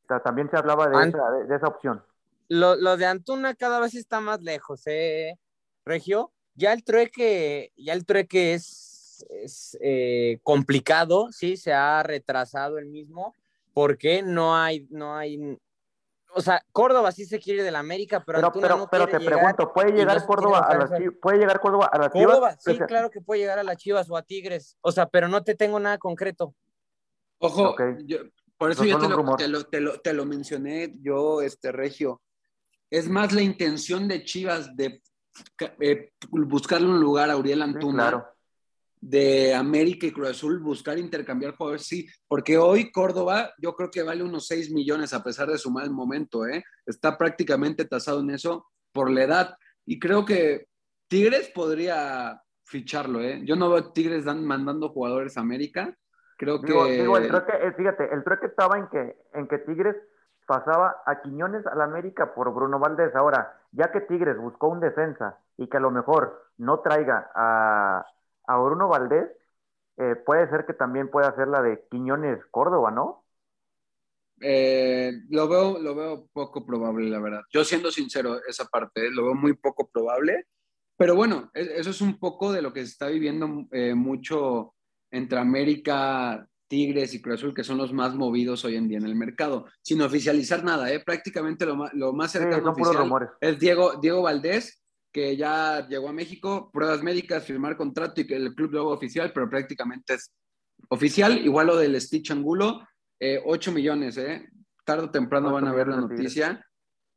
[0.03, 2.03] O sea, también se hablaba de, esa, de, de esa opción.
[2.47, 5.37] Lo, lo de Antuna cada vez está más lejos, ¿eh,
[5.83, 6.31] Regio?
[6.53, 8.84] Ya el trueque, ya el trueque es,
[9.29, 13.35] es eh, complicado, sí, se ha retrasado el mismo,
[13.73, 15.57] porque no hay, no hay,
[16.33, 19.19] o sea, Córdoba sí se quiere ir del América, pero, Pero, pero, no pero te
[19.19, 19.35] llegar.
[19.35, 20.91] pregunto, ¿puede no llegar se Córdoba a las?
[21.21, 22.63] ¿Puede llegar Córdoba a las Córdoba, Chivas?
[22.63, 25.27] sí, Pues, claro que puede llegar a las Chivas o a Tigres, o sea, pero
[25.27, 26.53] no te tengo nada concreto.
[27.39, 27.81] Ojo, Ok.
[28.05, 28.19] yo-
[28.57, 31.71] por eso No, yo te lo, te, lo, te, lo, te lo mencioné, yo, este
[31.73, 32.21] Regio.
[32.89, 35.01] Es más la intención de Chivas de
[35.79, 38.34] eh, buscarle un lugar a Uriel sí, Antuna, claro.
[39.07, 44.01] De América y Cruz Azul, buscar intercambiar jugadores, sí, porque hoy Córdoba yo creo que
[44.01, 46.63] vale unos 6 millones a pesar de su mal momento, ¿eh?
[46.87, 49.57] está prácticamente tasado en eso por la edad.
[49.85, 50.65] Y creo que
[51.07, 53.41] Tigres podría ficharlo, ¿eh?
[53.45, 55.95] Yo no veo a Tigres dan, mandando jugadores a América.
[56.39, 56.71] Creo que.
[56.71, 59.95] Digo, digo, el trueque, eh, fíjate, el trueque estaba en que, en que Tigres
[60.47, 63.15] pasaba a Quiñones al América por Bruno Valdés.
[63.15, 68.03] Ahora, ya que Tigres buscó un defensa y que a lo mejor no traiga a,
[68.47, 69.29] a Bruno Valdés,
[69.97, 73.25] eh, puede ser que también pueda hacer la de Quiñones Córdoba, ¿no?
[74.41, 77.41] Eh, lo, veo, lo veo poco probable, la verdad.
[77.51, 79.11] Yo siendo sincero, esa parte, ¿eh?
[79.11, 80.47] lo veo muy poco probable.
[80.97, 84.75] Pero bueno, e- eso es un poco de lo que se está viviendo eh, mucho
[85.11, 89.05] entre América Tigres y Cruz Azul, que son los más movidos hoy en día en
[89.05, 90.99] el mercado, sin oficializar nada, ¿eh?
[90.99, 94.83] prácticamente lo, lo más cercano oficial es Diego, Diego Valdés,
[95.15, 99.31] que ya llegó a México, pruebas médicas, firmar contrato y que el club luego oficial,
[99.33, 100.29] pero prácticamente es
[100.89, 102.85] oficial, igual lo del Stitch Angulo,
[103.17, 104.49] eh, 8 millones, ¿eh?
[104.83, 106.61] tarde o temprano van a ver la noticia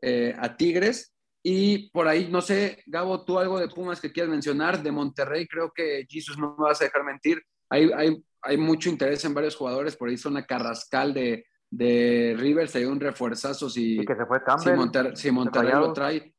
[0.01, 1.13] eh, a Tigres.
[1.43, 5.49] Y por ahí, no sé, Gabo, tú algo de Pumas que quieras mencionar, de Monterrey,
[5.49, 9.35] creo que Jesus no me vas a dejar mentir, hay, hay hay mucho interés en
[9.35, 14.15] varios jugadores, por ahí una Carrascal de, de Rivers, hay un refuerzazo si, y que
[14.15, 16.35] se fue Campbell, si, Monterrey lo trae.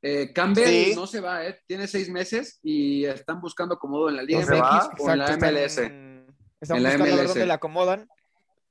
[0.00, 4.22] Eh, Campbell no se va, eh, tiene seis meses y están buscando acomodo en la
[4.22, 5.78] Liga MX o en la MLS.
[6.60, 8.08] Están, buscando la dónde la acomodan,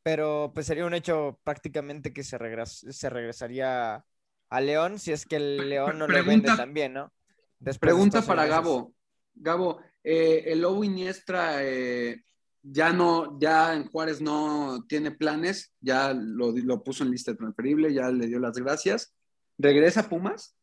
[0.04, 4.06] pero pues sería un hecho prácticamente que se, se regresaría
[4.50, 7.12] a León si es que el León no lo vende también, ¿no?
[7.80, 8.94] pregunta para Gabo.
[9.36, 12.24] Gabo, eh, el Lobo Iniestra eh,
[12.64, 17.94] ya no, ya en Juárez no tiene planes, ya lo, lo puso en lista transferible,
[17.94, 19.14] ya le dio las gracias.
[19.58, 20.57] ¿Regresa Pumas?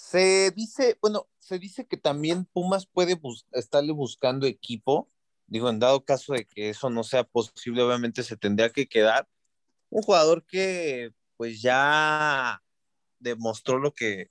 [0.00, 3.20] Se dice, bueno, se dice que también Pumas puede
[3.52, 5.10] estarle buscando equipo.
[5.46, 9.28] Digo, en dado caso de que eso no sea posible, obviamente se tendría que quedar
[9.90, 12.62] un jugador que pues ya
[13.18, 14.30] demostró lo que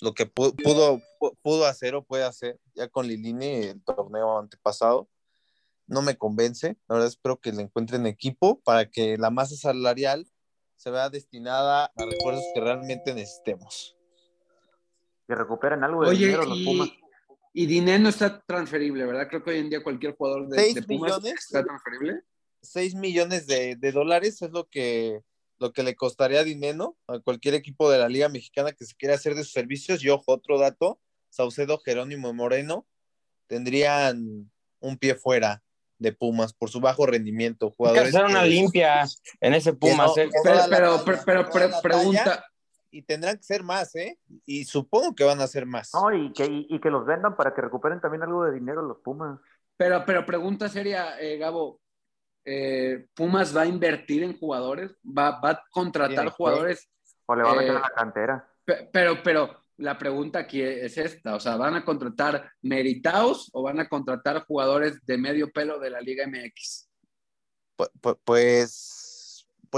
[0.00, 1.02] lo que pudo, pudo,
[1.42, 5.08] pudo hacer o puede hacer ya con Lilini el torneo antepasado
[5.86, 6.76] no me convence.
[6.88, 10.26] La verdad espero que le encuentren equipo para que la masa salarial
[10.76, 13.93] se vea destinada a refuerzos que realmente necesitemos.
[15.26, 16.90] Que recuperen algo de dinero los Pumas.
[17.56, 19.28] Y dinero no está transferible, ¿verdad?
[19.28, 22.20] Creo que hoy en día cualquier jugador de, Pumas millones, está transferible.
[22.62, 25.20] 6 millones de, dólares es lo que,
[25.58, 29.14] lo que le costaría dinero a cualquier equipo de la Liga Mexicana que se quiera
[29.14, 30.02] hacer de sus servicios.
[30.02, 30.98] Y ojo, otro dato,
[31.30, 32.86] Saucedo, Jerónimo y Moreno
[33.46, 34.50] tendrían
[34.80, 35.62] un pie fuera
[35.98, 37.70] de Pumas por su bajo rendimiento.
[37.70, 39.04] Jugadores Hay que hacer una limpia
[39.40, 40.16] en ese Pumas.
[40.16, 40.28] ¿eh?
[40.68, 42.44] pero, pero, pero, pregunta.
[42.94, 44.20] Y tendrán que ser más, ¿eh?
[44.46, 45.92] Y supongo que van a ser más.
[45.94, 48.98] No, y que, y, que los vendan para que recuperen también algo de dinero los
[48.98, 49.40] Pumas.
[49.76, 51.80] Pero, pero pregunta seria, eh, Gabo.
[52.44, 54.94] Eh, ¿Pumas va a invertir en jugadores?
[55.02, 56.88] ¿Va, va a contratar jugadores?
[57.26, 58.48] ¿O le va a meter a la cantera?
[58.92, 63.80] Pero, pero, la pregunta aquí es esta, o sea, ¿van a contratar meritaos o van
[63.80, 66.88] a contratar jugadores de medio pelo de la Liga MX?
[67.74, 67.90] Pues,
[68.22, 69.03] pues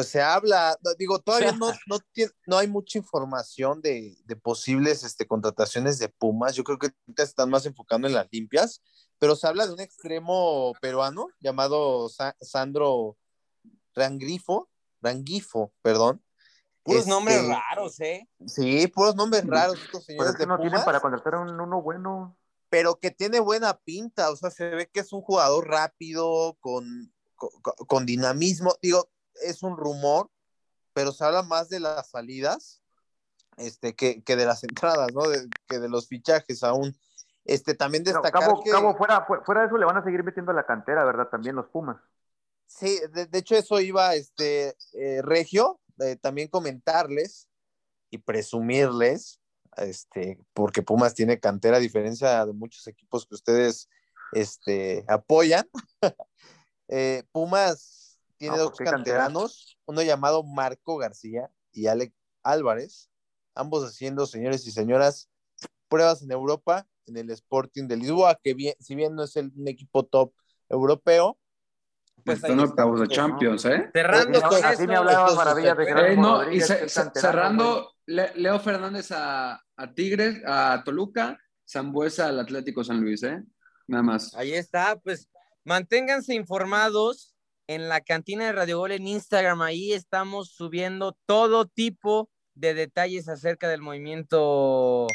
[0.05, 1.72] se habla, digo, todavía no,
[2.47, 7.51] no, hay mucha información de, posibles este, contrataciones de Pumas, yo creo que ahorita están
[7.51, 8.82] más enfocando en las limpias,
[9.18, 12.09] pero se habla de un extremo peruano llamado
[12.40, 13.16] Sandro
[13.94, 14.68] Rangrifo,
[15.01, 16.22] Rangifo, perdón,
[16.86, 18.28] Puros nombres este, raros, ¿eh?
[18.47, 22.38] Sí, puros nombres raros estos señores no tienen para contratar a un, uno bueno.
[22.68, 27.12] Pero que tiene buena pinta, o sea, se ve que es un jugador rápido, con,
[27.34, 28.74] con, dinamismo.
[28.80, 29.09] Digo,
[29.43, 30.30] es un rumor,
[30.93, 32.82] pero se habla más de las salidas
[33.57, 35.22] este, que, que de las entradas, ¿no?
[35.66, 36.97] que de los fichajes aún.
[37.45, 38.70] Este, también destacar que...
[38.70, 41.28] Cabo, fuera, fuera de eso le van a seguir metiendo la cantera, ¿verdad?
[41.28, 41.97] También los Pumas.
[42.66, 45.80] Sí, de, de hecho eso iba, este, eh, Regio,
[46.20, 47.49] también comentarles
[48.11, 49.41] y presumirles,
[49.76, 53.89] este, porque Pumas tiene cantera, a diferencia de muchos equipos que ustedes
[54.32, 55.68] este, apoyan.
[56.89, 58.06] Eh, Pumas
[58.37, 62.12] tiene dos canteranos, uno llamado Marco García y Alec
[62.43, 63.11] Álvarez,
[63.55, 65.28] ambos haciendo, señores y señoras,
[65.89, 69.53] pruebas en Europa, en el Sporting de Lisboa, que bien, si bien no es el,
[69.57, 70.32] un equipo top
[70.68, 71.39] europeo,
[72.24, 73.89] pues Están octavos de Champions, ¿eh?
[73.93, 79.95] Cerrando con Así me hablaba maravillas de eh, no, y cerrando, Leo Fernández a, a,
[79.95, 83.45] Tigres, a Toluca, Zambuesa al Atlético San Luis, ¿eh?
[83.87, 84.34] Nada más.
[84.34, 85.28] Ahí está, pues
[85.64, 87.36] manténganse informados
[87.67, 89.62] en la cantina de Radio Gol en Instagram.
[89.62, 95.07] Ahí estamos subiendo todo tipo de detalles acerca del movimiento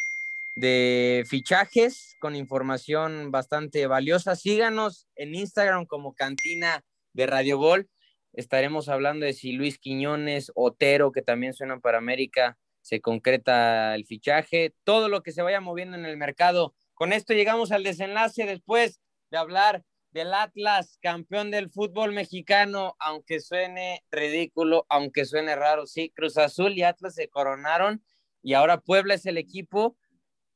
[0.55, 4.35] de fichajes con información bastante valiosa.
[4.35, 6.83] Síganos en Instagram como Cantina
[7.13, 7.89] de Radio Gol.
[8.33, 14.05] Estaremos hablando de si Luis Quiñones, Otero, que también suenan para América, se concreta el
[14.05, 16.73] fichaje, todo lo que se vaya moviendo en el mercado.
[16.93, 23.39] Con esto llegamos al desenlace después de hablar del Atlas, campeón del fútbol mexicano, aunque
[23.39, 28.03] suene ridículo, aunque suene raro, sí, Cruz Azul y Atlas se coronaron
[28.41, 29.97] y ahora Puebla es el equipo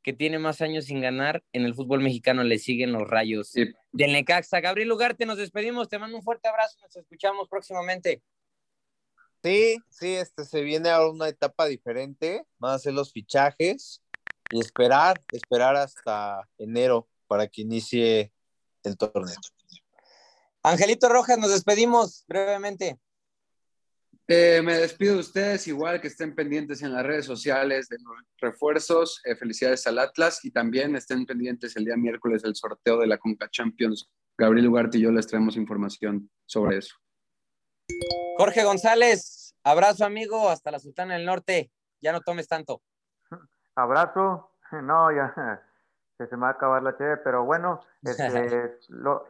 [0.06, 2.43] que tiene más años sin ganar, en el fútbol mexicano.
[2.43, 4.60] Le siguen los rayos del Necaxa.
[4.60, 8.22] Gabriel Ugarte, nos despedimos, te mando un fuerte abrazo, nos escuchamos próximamente.
[9.43, 14.03] Sí, sí, este se viene ahora una etapa diferente, van a hacer los fichajes
[14.51, 18.32] y esperar, esperar hasta enero para que inicie
[18.86, 19.36] el torneo.
[20.64, 23.00] Angelito Rojas, nos despedimos brevemente.
[24.28, 28.16] Eh, me despido de ustedes, igual que estén pendientes en las redes sociales de los
[28.40, 29.22] refuerzos.
[29.24, 33.20] Eh, felicidades al Atlas y también estén pendientes el día miércoles del sorteo de la
[33.20, 34.10] Conca Champions.
[34.36, 36.96] Gabriel Ugarte y yo les traemos información sobre eso.
[38.38, 41.72] Jorge González, abrazo amigo, hasta la Sultana del Norte.
[42.02, 42.82] Ya no tomes tanto.
[43.76, 44.52] Abrazo.
[44.72, 45.32] No, ya
[46.18, 49.28] se, se me va a acabar la cheve, pero bueno, este, lo,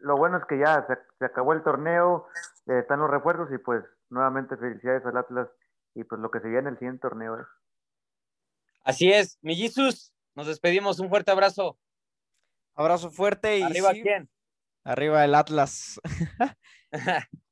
[0.00, 2.26] lo bueno es que ya se, se acabó el torneo,
[2.66, 5.48] eh, están los refuerzos y pues nuevamente felicidades al Atlas
[5.94, 7.40] y pues lo que se viene en el siguiente torneo.
[7.40, 7.44] ¿eh?
[8.84, 11.78] Así es, mi Jesus, nos despedimos, un fuerte abrazo.
[12.74, 14.28] Abrazo fuerte y ¿Arriba sí, quién?
[14.84, 16.00] arriba el Atlas.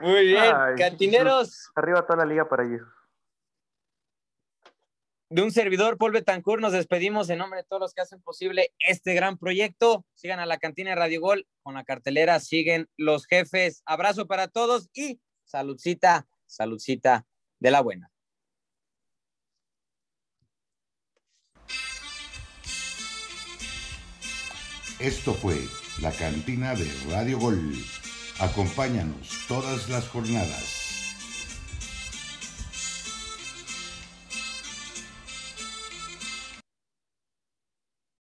[0.00, 2.86] Muy bien, Ay, cantineros Arriba toda la liga para ellos.
[5.28, 8.72] De un servidor, Paul Betancourt, nos despedimos en nombre de todos los que hacen posible
[8.78, 10.04] este gran proyecto.
[10.14, 13.82] Sigan a la cantina de Radio Gol con la cartelera, siguen los jefes.
[13.86, 17.26] Abrazo para todos y saludcita, saludcita
[17.58, 18.10] de la buena.
[25.00, 25.56] Esto fue
[26.00, 27.74] la cantina de Radio Gol.
[28.38, 30.85] Acompáñanos todas las jornadas.